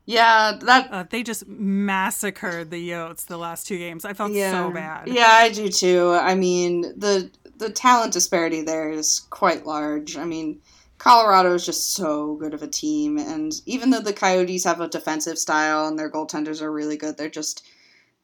Yeah, 0.05 0.57
that 0.61 0.91
uh, 0.91 1.03
they 1.09 1.23
just 1.23 1.47
massacred 1.47 2.71
the 2.71 2.89
Yotes 2.89 3.25
the 3.25 3.37
last 3.37 3.67
two 3.67 3.77
games. 3.77 4.03
I 4.03 4.13
felt 4.13 4.31
yeah. 4.31 4.51
so 4.51 4.71
bad. 4.71 5.07
Yeah, 5.07 5.29
I 5.29 5.49
do 5.49 5.69
too. 5.69 6.17
I 6.19 6.35
mean, 6.35 6.81
the 6.97 7.29
the 7.57 7.69
talent 7.69 8.13
disparity 8.13 8.61
there 8.61 8.89
is 8.89 9.21
quite 9.29 9.65
large. 9.65 10.17
I 10.17 10.25
mean, 10.25 10.59
Colorado 10.97 11.53
is 11.53 11.65
just 11.65 11.93
so 11.93 12.35
good 12.35 12.53
of 12.53 12.63
a 12.63 12.67
team, 12.67 13.17
and 13.17 13.53
even 13.65 13.89
though 13.89 14.01
the 14.01 14.13
Coyotes 14.13 14.63
have 14.63 14.81
a 14.81 14.87
defensive 14.87 15.37
style 15.37 15.87
and 15.87 15.97
their 15.97 16.11
goaltenders 16.11 16.61
are 16.61 16.71
really 16.71 16.97
good, 16.97 17.17
they're 17.17 17.29
just 17.29 17.65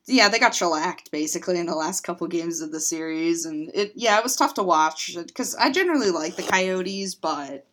yeah, 0.07 0.29
they 0.29 0.39
got 0.39 0.55
shellacked 0.55 1.11
basically 1.11 1.59
in 1.59 1.65
the 1.65 1.75
last 1.75 2.01
couple 2.01 2.27
games 2.27 2.61
of 2.61 2.71
the 2.71 2.79
series, 2.79 3.45
and 3.45 3.69
it 3.73 3.91
yeah, 3.95 4.17
it 4.17 4.23
was 4.23 4.35
tough 4.35 4.53
to 4.55 4.63
watch 4.63 5.15
because 5.15 5.53
I 5.55 5.69
generally 5.69 6.11
like 6.11 6.35
the 6.35 6.43
Coyotes, 6.43 7.13
but 7.13 7.65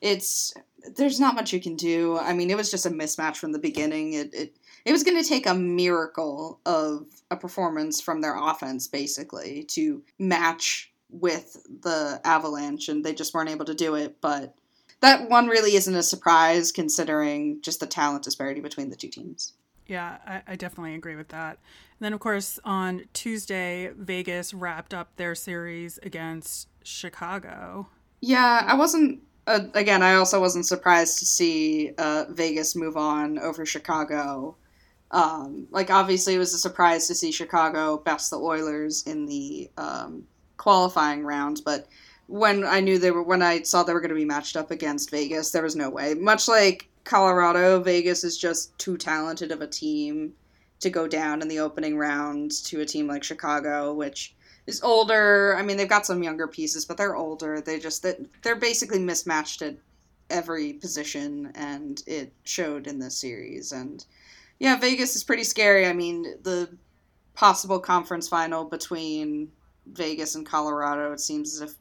it's 0.00 0.52
there's 0.96 1.20
not 1.20 1.34
much 1.34 1.52
you 1.52 1.60
can 1.60 1.76
do. 1.76 2.18
I 2.18 2.32
mean, 2.32 2.50
it 2.50 2.56
was 2.56 2.70
just 2.70 2.86
a 2.86 2.90
mismatch 2.90 3.36
from 3.36 3.52
the 3.52 3.58
beginning. 3.58 4.14
It 4.14 4.34
it 4.34 4.56
it 4.84 4.92
was 4.92 5.04
going 5.04 5.20
to 5.20 5.28
take 5.28 5.46
a 5.46 5.54
miracle 5.54 6.60
of 6.66 7.06
a 7.30 7.36
performance 7.36 8.00
from 8.00 8.20
their 8.20 8.36
offense 8.36 8.86
basically 8.88 9.64
to 9.70 10.02
match 10.18 10.92
with 11.10 11.64
the 11.82 12.20
Avalanche, 12.24 12.88
and 12.88 13.04
they 13.04 13.14
just 13.14 13.32
weren't 13.32 13.50
able 13.50 13.64
to 13.64 13.74
do 13.74 13.94
it. 13.94 14.20
But 14.20 14.54
that 15.00 15.28
one 15.28 15.46
really 15.46 15.76
isn't 15.76 15.94
a 15.94 16.02
surprise 16.02 16.72
considering 16.72 17.60
just 17.62 17.80
the 17.80 17.86
talent 17.86 18.24
disparity 18.24 18.60
between 18.60 18.90
the 18.90 18.96
two 18.96 19.08
teams. 19.08 19.52
Yeah, 19.86 20.18
I, 20.26 20.42
I 20.48 20.56
definitely 20.56 20.94
agree 20.94 21.16
with 21.16 21.28
that. 21.28 21.58
And 21.98 22.04
then, 22.04 22.12
of 22.12 22.20
course, 22.20 22.58
on 22.64 23.04
Tuesday, 23.12 23.90
Vegas 23.96 24.52
wrapped 24.52 24.92
up 24.92 25.14
their 25.16 25.34
series 25.34 25.98
against 26.02 26.68
Chicago. 26.82 27.88
Yeah, 28.20 28.64
I 28.66 28.74
wasn't. 28.74 29.22
Uh, 29.46 29.60
again, 29.74 30.02
I 30.02 30.16
also 30.16 30.40
wasn't 30.40 30.66
surprised 30.66 31.20
to 31.20 31.26
see 31.26 31.92
uh, 31.98 32.24
Vegas 32.30 32.74
move 32.74 32.96
on 32.96 33.38
over 33.38 33.64
Chicago. 33.64 34.56
Um, 35.12 35.68
like, 35.70 35.90
obviously, 35.90 36.34
it 36.34 36.38
was 36.38 36.52
a 36.52 36.58
surprise 36.58 37.06
to 37.06 37.14
see 37.14 37.30
Chicago 37.30 37.98
best 37.98 38.30
the 38.30 38.38
Oilers 38.40 39.04
in 39.06 39.24
the 39.26 39.70
um, 39.78 40.24
qualifying 40.56 41.24
rounds, 41.24 41.60
but 41.60 41.86
when 42.26 42.64
I 42.64 42.80
knew 42.80 42.98
they 42.98 43.12
were, 43.12 43.22
when 43.22 43.42
I 43.42 43.62
saw 43.62 43.82
they 43.82 43.92
were 43.92 44.00
going 44.00 44.08
to 44.08 44.16
be 44.16 44.24
matched 44.24 44.56
up 44.56 44.72
against 44.72 45.10
Vegas, 45.10 45.52
there 45.52 45.62
was 45.62 45.76
no 45.76 45.90
way. 45.90 46.14
Much 46.14 46.48
like 46.48 46.88
Colorado, 47.06 47.80
Vegas 47.80 48.24
is 48.24 48.36
just 48.36 48.76
too 48.78 48.96
talented 48.98 49.52
of 49.52 49.62
a 49.62 49.66
team 49.66 50.34
to 50.80 50.90
go 50.90 51.08
down 51.08 51.40
in 51.40 51.48
the 51.48 51.60
opening 51.60 51.96
round 51.96 52.50
to 52.64 52.80
a 52.80 52.86
team 52.86 53.06
like 53.06 53.24
Chicago, 53.24 53.94
which 53.94 54.34
is 54.66 54.82
older. 54.82 55.56
I 55.56 55.62
mean, 55.62 55.76
they've 55.76 55.88
got 55.88 56.04
some 56.04 56.22
younger 56.22 56.48
pieces, 56.48 56.84
but 56.84 56.96
they're 56.96 57.16
older. 57.16 57.60
They 57.60 57.78
just 57.78 58.02
that 58.02 58.18
they're 58.42 58.56
basically 58.56 58.98
mismatched 58.98 59.62
at 59.62 59.76
every 60.28 60.74
position, 60.74 61.52
and 61.54 62.02
it 62.06 62.32
showed 62.42 62.86
in 62.86 62.98
this 62.98 63.16
series. 63.16 63.72
And 63.72 64.04
yeah, 64.58 64.76
Vegas 64.76 65.16
is 65.16 65.24
pretty 65.24 65.44
scary. 65.44 65.86
I 65.86 65.92
mean, 65.92 66.24
the 66.42 66.68
possible 67.34 67.78
conference 67.78 68.28
final 68.28 68.64
between 68.64 69.52
Vegas 69.86 70.34
and 70.34 70.44
Colorado, 70.44 71.12
it 71.12 71.20
seems 71.20 71.54
as 71.54 71.70
if 71.70 71.76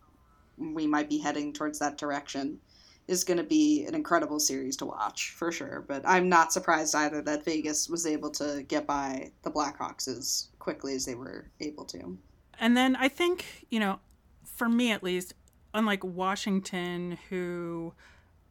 we 0.57 0.85
might 0.85 1.09
be 1.09 1.17
heading 1.17 1.51
towards 1.51 1.79
that 1.79 1.97
direction, 1.97 2.59
is 3.07 3.23
going 3.23 3.37
to 3.37 3.43
be 3.43 3.85
an 3.85 3.93
incredible 3.93 4.39
series 4.39 4.75
to 4.77 4.85
watch 4.85 5.31
for 5.31 5.51
sure. 5.51 5.83
But 5.87 6.03
I'm 6.05 6.27
not 6.29 6.51
surprised 6.51 6.95
either 6.95 7.21
that 7.21 7.45
Vegas 7.45 7.89
was 7.89 8.05
able 8.05 8.31
to 8.31 8.63
get 8.67 8.87
by 8.87 9.31
the 9.43 9.51
Blackhawks 9.51 10.07
as 10.07 10.47
quickly 10.59 10.95
as 10.95 11.05
they 11.05 11.15
were 11.15 11.45
able 11.59 11.85
to. 11.85 12.17
And 12.59 12.75
then 12.75 12.95
I 12.95 13.07
think, 13.07 13.65
you 13.69 13.79
know, 13.79 13.99
for 14.43 14.69
me 14.69 14.91
at 14.91 15.03
least, 15.03 15.33
unlike 15.73 16.03
Washington, 16.03 17.17
who 17.29 17.93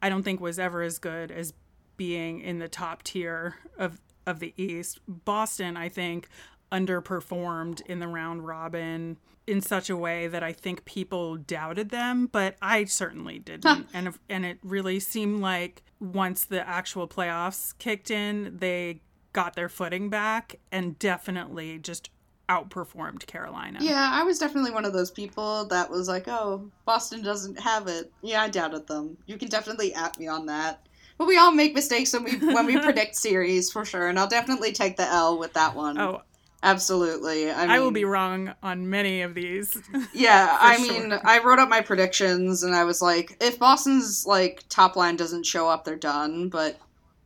I 0.01 0.09
don't 0.09 0.23
think 0.23 0.39
was 0.39 0.59
ever 0.59 0.81
as 0.81 0.99
good 0.99 1.31
as 1.31 1.53
being 1.97 2.39
in 2.39 2.59
the 2.59 2.67
top 2.67 3.03
tier 3.03 3.55
of 3.77 3.99
of 4.27 4.39
the 4.39 4.53
East, 4.57 4.99
Boston, 5.07 5.77
I 5.77 5.87
think, 5.87 6.27
underperformed 6.75 7.81
in 7.87 7.99
the 7.99 8.07
round 8.07 8.45
robin 8.45 9.17
in 9.47 9.61
such 9.61 9.89
a 9.89 9.95
way 9.95 10.27
that 10.27 10.43
I 10.43 10.53
think 10.53 10.85
people 10.85 11.37
doubted 11.37 11.89
them, 11.89 12.27
but 12.31 12.55
I 12.61 12.85
certainly 12.85 13.39
didn't. 13.39 13.65
Huh. 13.65 13.83
And 13.93 14.17
and 14.29 14.45
it 14.45 14.57
really 14.63 14.99
seemed 14.99 15.41
like 15.41 15.83
once 15.99 16.45
the 16.45 16.67
actual 16.67 17.07
playoffs 17.07 17.77
kicked 17.77 18.09
in, 18.11 18.57
they 18.57 19.01
got 19.33 19.55
their 19.55 19.69
footing 19.69 20.09
back 20.09 20.55
and 20.71 20.97
definitely 20.97 21.77
just 21.77 22.09
outperformed 22.47 23.25
Carolina. 23.25 23.79
Yeah, 23.81 24.09
I 24.13 24.23
was 24.23 24.39
definitely 24.39 24.71
one 24.71 24.85
of 24.85 24.93
those 24.93 25.11
people 25.11 25.65
that 25.67 25.89
was 25.89 26.07
like, 26.07 26.27
"Oh, 26.27 26.69
Boston 26.85 27.21
doesn't 27.21 27.59
have 27.59 27.87
it." 27.87 28.11
Yeah, 28.21 28.41
I 28.41 28.49
doubted 28.49 28.87
them. 28.87 29.17
You 29.25 29.37
can 29.37 29.49
definitely 29.49 29.93
at 29.93 30.17
me 30.19 30.27
on 30.27 30.45
that. 30.47 30.81
But 31.17 31.27
we 31.27 31.37
all 31.37 31.51
make 31.51 31.73
mistakes 31.73 32.13
when 32.13 32.23
we 32.23 32.37
when 32.37 32.65
we 32.65 32.79
predict 32.81 33.15
series 33.15 33.71
for 33.71 33.85
sure, 33.85 34.07
and 34.07 34.19
I'll 34.19 34.27
definitely 34.27 34.71
take 34.71 34.97
the 34.97 35.07
L 35.07 35.37
with 35.37 35.53
that 35.53 35.75
one. 35.75 35.97
Oh, 35.97 36.21
Absolutely. 36.63 37.51
I, 37.51 37.61
mean, 37.61 37.69
I 37.69 37.79
will 37.79 37.91
be 37.91 38.05
wrong 38.05 38.53
on 38.63 38.89
many 38.89 39.21
of 39.21 39.35
these. 39.35 39.77
Yeah, 40.13 40.57
I 40.61 40.77
mean, 40.77 41.13
I 41.23 41.39
wrote 41.39 41.59
up 41.59 41.69
my 41.69 41.81
predictions 41.81 42.63
and 42.63 42.75
I 42.75 42.83
was 42.83 43.01
like, 43.01 43.37
if 43.41 43.59
Boston's 43.59 44.25
like 44.25 44.63
top 44.69 44.95
line 44.95 45.15
doesn't 45.15 45.45
show 45.45 45.67
up, 45.67 45.83
they're 45.83 45.95
done. 45.95 46.49
But 46.49 46.79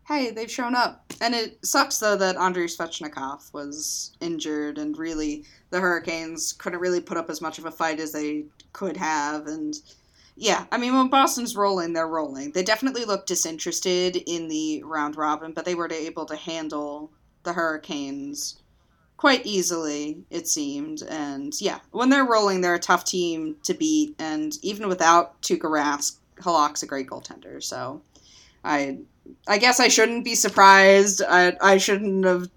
hey, 0.08 0.32
they've 0.32 0.50
shown 0.50 0.76
up, 0.76 1.14
and 1.22 1.36
it 1.36 1.64
sucks 1.64 2.00
though 2.00 2.18
that 2.18 2.36
Andrei 2.36 2.66
Svechnikov 2.66 3.54
was 3.54 4.12
injured, 4.20 4.78
and 4.78 4.98
really 4.98 5.46
the 5.70 5.80
Hurricanes 5.80 6.54
couldn't 6.54 6.80
really 6.80 7.00
put 7.00 7.18
up 7.18 7.30
as 7.30 7.42
much 7.42 7.60
of 7.60 7.66
a 7.66 7.72
fight 7.72 8.00
as 8.00 8.12
they 8.12 8.46
could 8.74 8.98
have, 8.98 9.48
and. 9.48 9.76
Yeah, 10.42 10.68
I 10.72 10.78
mean, 10.78 10.96
when 10.96 11.10
Boston's 11.10 11.58
rolling, 11.58 11.92
they're 11.92 12.08
rolling. 12.08 12.54
They 12.54 12.64
definitely 12.64 13.04
looked 13.04 13.28
disinterested 13.28 14.16
in 14.26 14.48
the 14.48 14.82
round 14.84 15.18
robin, 15.18 15.52
but 15.52 15.66
they 15.66 15.76
were 15.76 15.92
able 15.92 16.26
to 16.28 16.38
handle 16.38 17.12
the 17.44 17.52
Hurricanes 17.52 18.58
quite 19.20 19.46
easily, 19.46 20.24
it 20.30 20.48
seemed. 20.48 21.04
And 21.04 21.52
yeah, 21.60 21.80
when 21.92 22.10
they're 22.10 22.24
rolling, 22.24 22.62
they're 22.62 22.76
a 22.76 22.80
tough 22.80 23.04
team 23.04 23.58
to 23.64 23.74
beat. 23.74 24.16
And 24.18 24.54
even 24.62 24.88
without 24.88 25.42
Tuukka 25.42 25.64
Rask, 25.64 26.18
Halak's 26.38 26.84
a 26.84 26.88
great 26.88 27.08
goaltender. 27.08 27.62
So 27.62 28.02
I, 28.64 29.00
I 29.46 29.58
guess 29.58 29.82
I 29.82 29.90
shouldn't 29.90 30.24
be 30.24 30.36
surprised. 30.36 31.22
I, 31.22 31.58
I 31.60 31.80
shouldn't 31.80 32.24
have, 32.24 32.48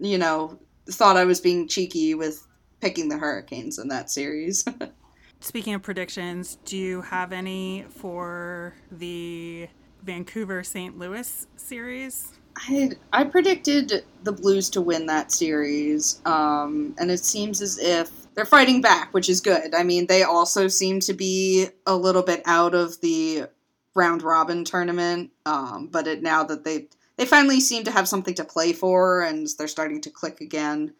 you 0.00 0.16
know, 0.16 0.58
thought 0.86 1.18
I 1.18 1.26
was 1.26 1.42
being 1.42 1.68
cheeky 1.68 2.14
with 2.14 2.46
picking 2.80 3.10
the 3.10 3.18
Hurricanes 3.18 3.78
in 3.78 3.88
that 3.88 4.10
series. 4.10 4.64
Speaking 5.40 5.74
of 5.74 5.82
predictions, 5.82 6.56
do 6.64 6.78
you 6.78 7.02
have 7.02 7.30
any 7.30 7.84
for 7.90 8.74
the 8.90 9.68
Vancouver 10.02 10.64
St. 10.64 10.98
Louis 10.98 11.46
series? 11.56 12.32
I 12.56 12.92
I 13.12 13.24
predicted 13.24 14.04
the 14.22 14.32
Blues 14.32 14.70
to 14.70 14.80
win 14.80 15.06
that 15.06 15.32
series, 15.32 16.20
um, 16.24 16.94
and 16.98 17.10
it 17.10 17.24
seems 17.24 17.60
as 17.60 17.78
if 17.78 18.10
they're 18.34 18.44
fighting 18.44 18.80
back, 18.80 19.12
which 19.12 19.28
is 19.28 19.40
good. 19.40 19.74
I 19.74 19.82
mean, 19.82 20.06
they 20.06 20.22
also 20.22 20.68
seem 20.68 21.00
to 21.00 21.12
be 21.12 21.68
a 21.86 21.96
little 21.96 22.22
bit 22.22 22.42
out 22.46 22.74
of 22.74 23.00
the 23.00 23.46
round 23.94 24.22
robin 24.22 24.64
tournament, 24.64 25.30
um, 25.46 25.88
but 25.90 26.06
it, 26.06 26.22
now 26.22 26.44
that 26.44 26.64
they 26.64 26.88
they 27.16 27.26
finally 27.26 27.60
seem 27.60 27.84
to 27.84 27.92
have 27.92 28.08
something 28.08 28.34
to 28.34 28.44
play 28.44 28.72
for, 28.72 29.22
and 29.22 29.48
they're 29.58 29.68
starting 29.68 30.00
to 30.02 30.10
click 30.10 30.40
again. 30.40 30.94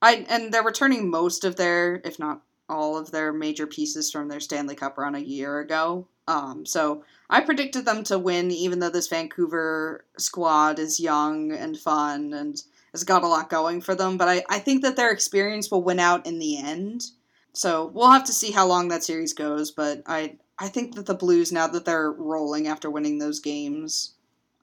I 0.00 0.26
and 0.28 0.52
they're 0.52 0.62
returning 0.62 1.10
most 1.10 1.44
of 1.44 1.56
their, 1.56 2.00
if 2.04 2.18
not 2.18 2.42
all 2.68 2.96
of 2.96 3.10
their 3.10 3.32
major 3.32 3.66
pieces 3.66 4.10
from 4.10 4.28
their 4.28 4.40
Stanley 4.40 4.74
Cup 4.74 4.98
run 4.98 5.14
a 5.14 5.20
year 5.20 5.60
ago. 5.60 6.08
Um, 6.28 6.64
so 6.66 7.04
I 7.28 7.40
predicted 7.40 7.84
them 7.84 8.04
to 8.04 8.18
win, 8.18 8.50
even 8.50 8.78
though 8.78 8.90
this 8.90 9.08
Vancouver 9.08 10.04
squad 10.18 10.78
is 10.78 11.00
young 11.00 11.52
and 11.52 11.78
fun 11.78 12.32
and 12.32 12.62
has 12.92 13.04
got 13.04 13.24
a 13.24 13.28
lot 13.28 13.50
going 13.50 13.80
for 13.80 13.94
them. 13.94 14.16
But 14.16 14.28
I, 14.28 14.44
I 14.48 14.58
think 14.58 14.82
that 14.82 14.96
their 14.96 15.10
experience 15.10 15.70
will 15.70 15.82
win 15.82 15.98
out 15.98 16.26
in 16.26 16.38
the 16.38 16.58
end. 16.58 17.06
so 17.54 17.86
we'll 17.86 18.10
have 18.10 18.24
to 18.24 18.32
see 18.32 18.50
how 18.52 18.66
long 18.66 18.88
that 18.88 19.02
series 19.02 19.32
goes. 19.32 19.70
But 19.70 20.02
I 20.06 20.36
I 20.58 20.68
think 20.68 20.94
that 20.94 21.06
the 21.06 21.14
Blues, 21.14 21.50
now 21.50 21.66
that 21.66 21.84
they're 21.84 22.12
rolling 22.12 22.68
after 22.68 22.90
winning 22.90 23.18
those 23.18 23.40
games, 23.40 24.14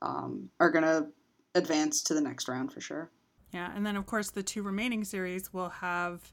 um, 0.01 0.49
are 0.59 0.71
gonna 0.71 1.07
advance 1.55 2.03
to 2.03 2.13
the 2.13 2.21
next 2.21 2.47
round 2.47 2.71
for 2.71 2.79
sure. 2.79 3.09
Yeah, 3.51 3.71
and 3.75 3.85
then 3.85 3.95
of 3.97 4.05
course 4.05 4.29
the 4.31 4.43
two 4.43 4.61
remaining 4.63 5.03
series 5.03 5.51
will 5.51 5.69
have 5.69 6.31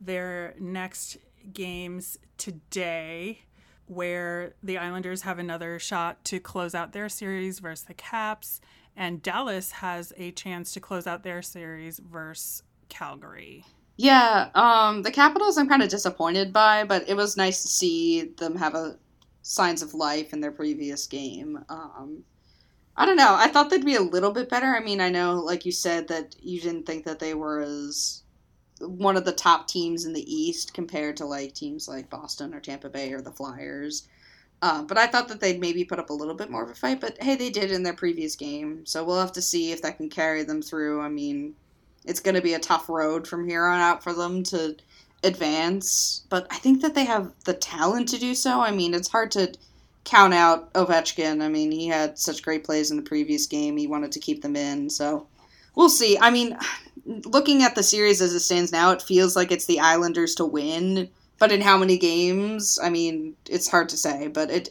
their 0.00 0.54
next 0.58 1.16
games 1.52 2.18
today 2.36 3.40
where 3.86 4.54
the 4.62 4.78
Islanders 4.78 5.22
have 5.22 5.38
another 5.38 5.78
shot 5.78 6.24
to 6.26 6.40
close 6.40 6.74
out 6.74 6.92
their 6.92 7.08
series 7.08 7.58
versus 7.58 7.84
the 7.84 7.94
Caps, 7.94 8.60
and 8.96 9.22
Dallas 9.22 9.72
has 9.72 10.12
a 10.16 10.32
chance 10.32 10.72
to 10.72 10.80
close 10.80 11.06
out 11.06 11.22
their 11.22 11.42
series 11.42 11.98
versus 11.98 12.62
Calgary. 12.88 13.64
Yeah, 13.96 14.50
um, 14.54 15.02
the 15.02 15.10
Capitals 15.10 15.56
I'm 15.56 15.68
kind 15.68 15.82
of 15.82 15.88
disappointed 15.88 16.52
by, 16.52 16.84
but 16.84 17.08
it 17.08 17.14
was 17.14 17.36
nice 17.36 17.62
to 17.62 17.68
see 17.68 18.32
them 18.36 18.56
have 18.56 18.74
a 18.74 18.98
signs 19.42 19.80
of 19.80 19.94
life 19.94 20.32
in 20.32 20.40
their 20.40 20.50
previous 20.50 21.06
game. 21.06 21.64
Um, 21.68 22.24
I 22.96 23.06
don't 23.06 23.16
know. 23.16 23.36
I 23.38 23.48
thought 23.48 23.70
they'd 23.70 23.84
be 23.84 23.94
a 23.94 24.02
little 24.02 24.32
bit 24.32 24.48
better. 24.48 24.74
I 24.74 24.80
mean, 24.80 25.00
I 25.00 25.08
know, 25.08 25.34
like 25.34 25.64
you 25.64 25.72
said, 25.72 26.08
that 26.08 26.34
you 26.40 26.60
didn't 26.60 26.84
think 26.84 27.04
that 27.04 27.18
they 27.18 27.34
were 27.34 27.60
as 27.60 28.22
one 28.80 29.16
of 29.16 29.24
the 29.24 29.32
top 29.32 29.68
teams 29.68 30.04
in 30.04 30.12
the 30.12 30.34
East 30.34 30.74
compared 30.74 31.16
to 31.16 31.26
like 31.26 31.54
teams 31.54 31.88
like 31.88 32.10
Boston 32.10 32.54
or 32.54 32.60
Tampa 32.60 32.88
Bay 32.88 33.12
or 33.12 33.20
the 33.20 33.30
Flyers. 33.30 34.06
Uh, 34.62 34.82
but 34.82 34.96
I 34.96 35.06
thought 35.06 35.28
that 35.28 35.40
they'd 35.40 35.60
maybe 35.60 35.84
put 35.84 35.98
up 35.98 36.10
a 36.10 36.14
little 36.14 36.34
bit 36.34 36.50
more 36.50 36.64
of 36.64 36.70
a 36.70 36.74
fight. 36.74 37.00
But 37.00 37.22
hey, 37.22 37.36
they 37.36 37.50
did 37.50 37.70
in 37.70 37.82
their 37.82 37.92
previous 37.92 38.36
game, 38.36 38.86
so 38.86 39.04
we'll 39.04 39.20
have 39.20 39.32
to 39.32 39.42
see 39.42 39.72
if 39.72 39.82
that 39.82 39.98
can 39.98 40.08
carry 40.08 40.44
them 40.44 40.62
through. 40.62 41.00
I 41.00 41.08
mean, 41.08 41.54
it's 42.04 42.20
going 42.20 42.34
to 42.34 42.42
be 42.42 42.54
a 42.54 42.58
tough 42.58 42.88
road 42.88 43.26
from 43.26 43.46
here 43.46 43.66
on 43.66 43.80
out 43.80 44.02
for 44.02 44.14
them 44.14 44.42
to 44.44 44.76
advance, 45.22 46.22
but 46.28 46.46
I 46.50 46.56
think 46.56 46.82
that 46.82 46.94
they 46.94 47.04
have 47.04 47.32
the 47.44 47.54
talent 47.54 48.08
to 48.10 48.18
do 48.18 48.34
so. 48.34 48.60
I 48.60 48.70
mean, 48.70 48.94
it's 48.94 49.08
hard 49.08 49.30
to 49.32 49.52
count 50.04 50.32
out 50.32 50.72
Ovechkin. 50.74 51.42
I 51.42 51.48
mean, 51.48 51.70
he 51.72 51.88
had 51.88 52.18
such 52.18 52.42
great 52.42 52.64
plays 52.64 52.90
in 52.90 52.96
the 52.96 53.02
previous 53.02 53.46
game. 53.46 53.76
He 53.76 53.86
wanted 53.86 54.12
to 54.12 54.20
keep 54.20 54.40
them 54.40 54.56
in, 54.56 54.88
so 54.88 55.26
we'll 55.74 55.88
see. 55.88 56.16
I 56.18 56.30
mean, 56.30 56.56
looking 57.24 57.62
at 57.62 57.74
the 57.74 57.82
series 57.82 58.20
as 58.20 58.34
it 58.34 58.40
stands 58.40 58.72
now, 58.72 58.90
it 58.90 59.02
feels 59.02 59.36
like 59.36 59.52
it's 59.52 59.66
the 59.66 59.80
Islanders 59.80 60.34
to 60.36 60.44
win. 60.44 61.08
But 61.38 61.52
in 61.52 61.60
how 61.60 61.76
many 61.76 61.98
games? 61.98 62.78
I 62.82 62.88
mean, 62.88 63.36
it's 63.48 63.68
hard 63.68 63.90
to 63.90 63.96
say. 63.96 64.28
But 64.28 64.50
it 64.50 64.70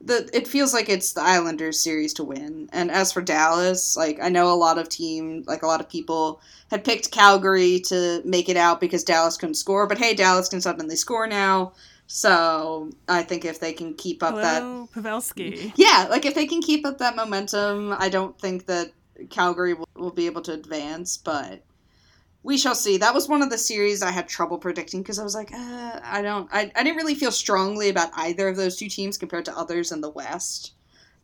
the 0.00 0.28
it 0.32 0.46
feels 0.46 0.72
like 0.72 0.88
it's 0.88 1.12
the 1.12 1.22
Islanders 1.22 1.80
series 1.80 2.14
to 2.14 2.24
win. 2.24 2.68
And 2.72 2.90
as 2.90 3.12
for 3.12 3.20
Dallas, 3.20 3.96
like 3.96 4.18
I 4.22 4.28
know 4.28 4.52
a 4.52 4.54
lot 4.54 4.78
of 4.78 4.88
team, 4.88 5.44
like 5.46 5.62
a 5.62 5.66
lot 5.66 5.80
of 5.80 5.88
people 5.88 6.40
had 6.70 6.84
picked 6.84 7.10
Calgary 7.10 7.80
to 7.86 8.22
make 8.24 8.48
it 8.48 8.56
out 8.56 8.80
because 8.80 9.04
Dallas 9.04 9.36
couldn't 9.36 9.56
score. 9.56 9.86
But 9.86 9.98
hey, 9.98 10.14
Dallas 10.14 10.48
can 10.48 10.60
suddenly 10.60 10.96
score 10.96 11.26
now. 11.26 11.72
So 12.06 12.90
I 13.06 13.22
think 13.22 13.44
if 13.44 13.60
they 13.60 13.72
can 13.74 13.92
keep 13.94 14.22
up 14.22 14.34
Hello, 14.34 14.88
that 14.94 15.02
Pavelski. 15.02 15.72
yeah, 15.76 16.06
like 16.08 16.24
if 16.24 16.34
they 16.34 16.46
can 16.46 16.62
keep 16.62 16.86
up 16.86 16.98
that 16.98 17.16
momentum, 17.16 17.94
I 17.98 18.08
don't 18.08 18.38
think 18.40 18.66
that 18.66 18.92
Calgary 19.28 19.74
will, 19.74 19.88
will 19.94 20.10
be 20.10 20.26
able 20.26 20.40
to 20.42 20.52
advance. 20.52 21.18
But 21.18 21.62
we 22.48 22.56
shall 22.56 22.74
see. 22.74 22.96
That 22.96 23.12
was 23.12 23.28
one 23.28 23.42
of 23.42 23.50
the 23.50 23.58
series 23.58 24.02
I 24.02 24.10
had 24.10 24.26
trouble 24.26 24.56
predicting 24.56 25.02
because 25.02 25.18
I 25.18 25.22
was 25.22 25.34
like, 25.34 25.52
uh, 25.52 26.00
I 26.02 26.22
don't, 26.22 26.48
I, 26.50 26.72
I 26.74 26.82
didn't 26.82 26.96
really 26.96 27.14
feel 27.14 27.30
strongly 27.30 27.90
about 27.90 28.08
either 28.14 28.48
of 28.48 28.56
those 28.56 28.74
two 28.74 28.88
teams 28.88 29.18
compared 29.18 29.44
to 29.44 29.56
others 29.56 29.92
in 29.92 30.00
the 30.00 30.08
West. 30.08 30.72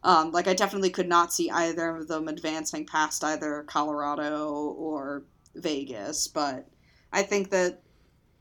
Um, 0.02 0.32
like 0.32 0.48
I 0.48 0.52
definitely 0.52 0.90
could 0.90 1.08
not 1.08 1.32
see 1.32 1.50
either 1.50 1.96
of 1.96 2.08
them 2.08 2.28
advancing 2.28 2.84
past 2.84 3.24
either 3.24 3.62
Colorado 3.66 4.74
or 4.76 5.22
Vegas, 5.54 6.28
but 6.28 6.68
I 7.10 7.22
think 7.22 7.48
that 7.48 7.80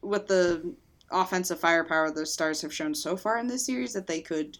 with 0.01 0.27
the 0.27 0.75
offensive 1.09 1.61
firepower 1.61 2.11
the 2.11 2.25
Stars 2.25 2.61
have 2.63 2.73
shown 2.73 2.93
so 2.93 3.15
far 3.15 3.37
in 3.37 3.47
this 3.47 3.65
series, 3.65 3.93
that 3.93 4.07
they 4.07 4.19
could 4.19 4.57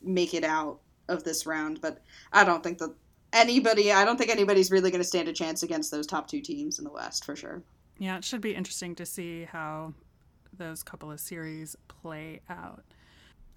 make 0.00 0.34
it 0.34 0.44
out 0.44 0.78
of 1.08 1.24
this 1.24 1.46
round. 1.46 1.80
But 1.80 2.00
I 2.32 2.44
don't 2.44 2.62
think 2.62 2.78
that 2.78 2.94
anybody, 3.36 3.92
I 3.92 4.04
don't 4.04 4.16
think 4.16 4.30
anybody's 4.30 4.70
really 4.70 4.90
going 4.90 5.02
to 5.02 5.06
stand 5.08 5.28
a 5.28 5.32
chance 5.32 5.62
against 5.62 5.90
those 5.90 6.06
top 6.06 6.26
two 6.26 6.40
teams 6.40 6.78
in 6.78 6.84
the 6.84 6.90
West 6.90 7.24
for 7.24 7.36
sure. 7.36 7.62
Yeah, 7.98 8.16
it 8.16 8.24
should 8.24 8.40
be 8.40 8.54
interesting 8.54 8.94
to 8.96 9.06
see 9.06 9.44
how 9.44 9.94
those 10.52 10.82
couple 10.82 11.10
of 11.12 11.20
series 11.20 11.76
play 11.88 12.40
out. 12.48 12.82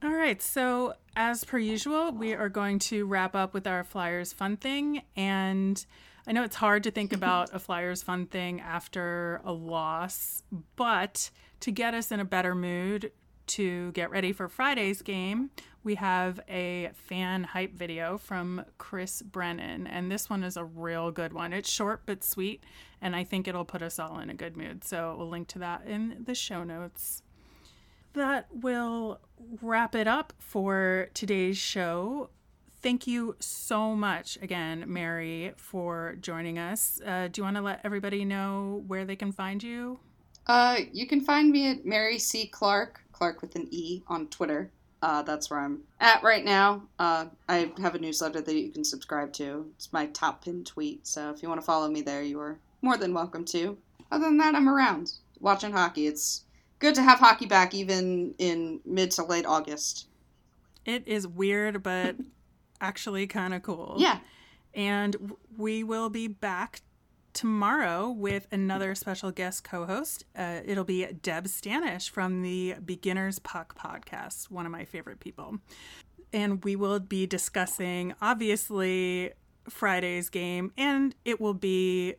All 0.01 0.13
right, 0.13 0.41
so 0.41 0.93
as 1.15 1.43
per 1.43 1.57
usual, 1.57 2.11
we 2.11 2.33
are 2.33 2.47
going 2.47 2.79
to 2.79 3.05
wrap 3.05 3.35
up 3.35 3.53
with 3.53 3.67
our 3.67 3.83
Flyers 3.83 4.31
fun 4.31 4.55
thing. 4.55 5.01
And 5.15 5.85
I 6.25 6.31
know 6.31 6.43
it's 6.43 6.55
hard 6.55 6.83
to 6.83 6.91
think 6.91 7.11
about 7.11 7.53
a 7.53 7.59
Flyers 7.59 8.01
fun 8.01 8.25
thing 8.27 8.61
after 8.61 9.41
a 9.43 9.51
loss, 9.51 10.43
but 10.75 11.31
to 11.61 11.71
get 11.71 11.93
us 11.93 12.11
in 12.11 12.19
a 12.21 12.25
better 12.25 12.55
mood 12.55 13.11
to 13.47 13.91
get 13.91 14.09
ready 14.09 14.31
for 14.31 14.47
Friday's 14.47 15.01
game, 15.01 15.49
we 15.83 15.95
have 15.95 16.39
a 16.49 16.89
fan 16.93 17.43
hype 17.43 17.73
video 17.73 18.17
from 18.17 18.65
Chris 18.77 19.21
Brennan, 19.21 19.87
and 19.87 20.11
this 20.11 20.29
one 20.29 20.43
is 20.43 20.57
a 20.57 20.63
real 20.63 21.11
good 21.11 21.33
one. 21.33 21.53
It's 21.53 21.69
short 21.69 22.01
but 22.05 22.23
sweet, 22.23 22.63
and 23.01 23.15
I 23.15 23.23
think 23.23 23.47
it'll 23.47 23.65
put 23.65 23.81
us 23.81 23.99
all 23.99 24.19
in 24.19 24.29
a 24.29 24.33
good 24.33 24.57
mood. 24.57 24.83
So 24.83 25.15
we'll 25.17 25.29
link 25.29 25.47
to 25.49 25.59
that 25.59 25.87
in 25.87 26.23
the 26.25 26.35
show 26.35 26.63
notes. 26.63 27.23
That 28.13 28.47
will 28.51 29.21
wrap 29.61 29.95
it 29.95 30.07
up 30.07 30.33
for 30.39 31.09
today's 31.13 31.57
show. 31.57 32.29
Thank 32.81 33.07
you 33.07 33.35
so 33.39 33.95
much 33.95 34.37
again, 34.41 34.85
Mary, 34.87 35.53
for 35.57 36.15
joining 36.19 36.57
us. 36.57 36.99
Uh, 37.05 37.27
do 37.31 37.39
you 37.39 37.43
want 37.43 37.57
to 37.57 37.61
let 37.61 37.81
everybody 37.83 38.25
know 38.25 38.83
where 38.87 39.05
they 39.05 39.15
can 39.15 39.31
find 39.31 39.61
you? 39.61 39.99
Uh, 40.47 40.79
you 40.91 41.05
can 41.05 41.21
find 41.21 41.51
me 41.51 41.69
at 41.69 41.85
Mary 41.85 42.17
C. 42.17 42.47
Clarke, 42.47 43.01
Clark 43.11 43.41
with 43.41 43.55
an 43.55 43.67
E, 43.69 44.01
on 44.07 44.27
Twitter. 44.27 44.71
Uh, 45.01 45.21
that's 45.21 45.49
where 45.49 45.59
I'm 45.59 45.79
at 45.99 46.23
right 46.23 46.43
now. 46.43 46.83
Uh, 46.97 47.25
I 47.47 47.71
have 47.81 47.95
a 47.95 47.99
newsletter 47.99 48.41
that 48.41 48.55
you 48.55 48.71
can 48.71 48.83
subscribe 48.83 49.31
to. 49.33 49.65
It's 49.75 49.93
my 49.93 50.07
top 50.07 50.43
pinned 50.43 50.67
tweet, 50.67 51.07
so 51.07 51.29
if 51.29 51.41
you 51.41 51.47
want 51.49 51.61
to 51.61 51.65
follow 51.65 51.89
me 51.89 52.01
there, 52.01 52.21
you 52.21 52.39
are 52.39 52.59
more 52.81 52.97
than 52.97 53.13
welcome 53.13 53.45
to. 53.45 53.77
Other 54.11 54.25
than 54.25 54.37
that, 54.37 54.55
I'm 54.55 54.67
around 54.67 55.11
watching 55.39 55.71
hockey. 55.71 56.07
It's 56.07 56.43
good 56.79 56.95
to 56.95 57.01
have 57.01 57.19
hockey 57.19 57.45
back, 57.45 57.73
even 57.73 58.33
in 58.37 58.81
mid 58.85 59.11
to 59.11 59.23
late 59.23 59.45
August. 59.45 60.07
It 60.85 61.07
is 61.07 61.27
weird, 61.27 61.83
but 61.83 62.15
actually 62.81 63.27
kind 63.27 63.53
of 63.53 63.61
cool. 63.61 63.95
Yeah. 63.97 64.19
And 64.73 65.35
we 65.57 65.83
will 65.83 66.09
be 66.09 66.27
back 66.27 66.81
tomorrow 67.39 68.09
with 68.09 68.49
another 68.51 68.93
special 68.93 69.31
guest 69.31 69.63
co 69.63 69.85
host. 69.85 70.25
Uh, 70.37 70.59
it'll 70.65 70.83
be 70.83 71.05
Deb 71.05 71.45
Stanish 71.45 72.09
from 72.09 72.41
the 72.41 72.75
Beginner's 72.83 73.39
Puck 73.39 73.77
podcast, 73.77 74.51
one 74.51 74.65
of 74.65 74.73
my 74.73 74.83
favorite 74.83 75.21
people. 75.21 75.59
And 76.33 76.61
we 76.65 76.75
will 76.75 76.99
be 76.99 77.25
discussing, 77.25 78.13
obviously, 78.21 79.31
Friday's 79.69 80.29
game, 80.29 80.73
and 80.77 81.15
it 81.23 81.39
will 81.39 81.53
be 81.53 82.15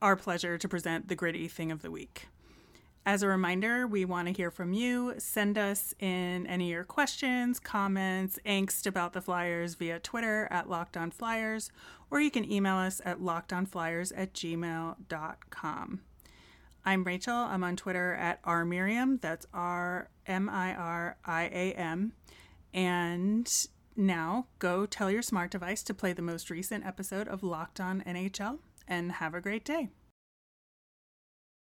our 0.00 0.14
pleasure 0.14 0.56
to 0.56 0.68
present 0.68 1.08
the 1.08 1.16
gritty 1.16 1.48
thing 1.48 1.72
of 1.72 1.82
the 1.82 1.90
week. 1.90 2.28
As 3.04 3.24
a 3.24 3.28
reminder, 3.28 3.84
we 3.84 4.04
want 4.04 4.28
to 4.28 4.34
hear 4.34 4.52
from 4.52 4.72
you. 4.72 5.14
Send 5.18 5.58
us 5.58 5.92
in 5.98 6.46
any 6.46 6.66
of 6.66 6.70
your 6.70 6.84
questions, 6.84 7.58
comments, 7.58 8.38
angst 8.46 8.86
about 8.86 9.12
the 9.12 9.20
Flyers 9.20 9.74
via 9.74 9.98
Twitter 9.98 10.46
at 10.52 10.70
Locked 10.70 10.96
On 10.96 11.10
Flyers, 11.10 11.72
or 12.12 12.20
you 12.20 12.30
can 12.30 12.50
email 12.50 12.76
us 12.76 13.00
at 13.04 13.18
lockedonflyers 13.18 14.12
at 14.16 14.34
gmail.com. 14.34 16.00
I'm 16.84 17.04
Rachel. 17.04 17.34
I'm 17.34 17.64
on 17.64 17.74
Twitter 17.74 18.14
at 18.14 18.40
rmiriam. 18.44 19.20
That's 19.20 19.46
R 19.52 20.08
M 20.26 20.48
I 20.48 20.72
R 20.74 21.16
I 21.24 21.44
A 21.44 21.72
M. 21.72 22.12
And 22.72 23.66
now 23.96 24.46
go 24.60 24.86
tell 24.86 25.10
your 25.10 25.22
smart 25.22 25.50
device 25.50 25.82
to 25.84 25.94
play 25.94 26.12
the 26.12 26.22
most 26.22 26.50
recent 26.50 26.86
episode 26.86 27.26
of 27.26 27.42
Locked 27.42 27.80
On 27.80 28.02
NHL 28.06 28.58
and 28.86 29.12
have 29.12 29.34
a 29.34 29.40
great 29.40 29.64
day. 29.64 29.90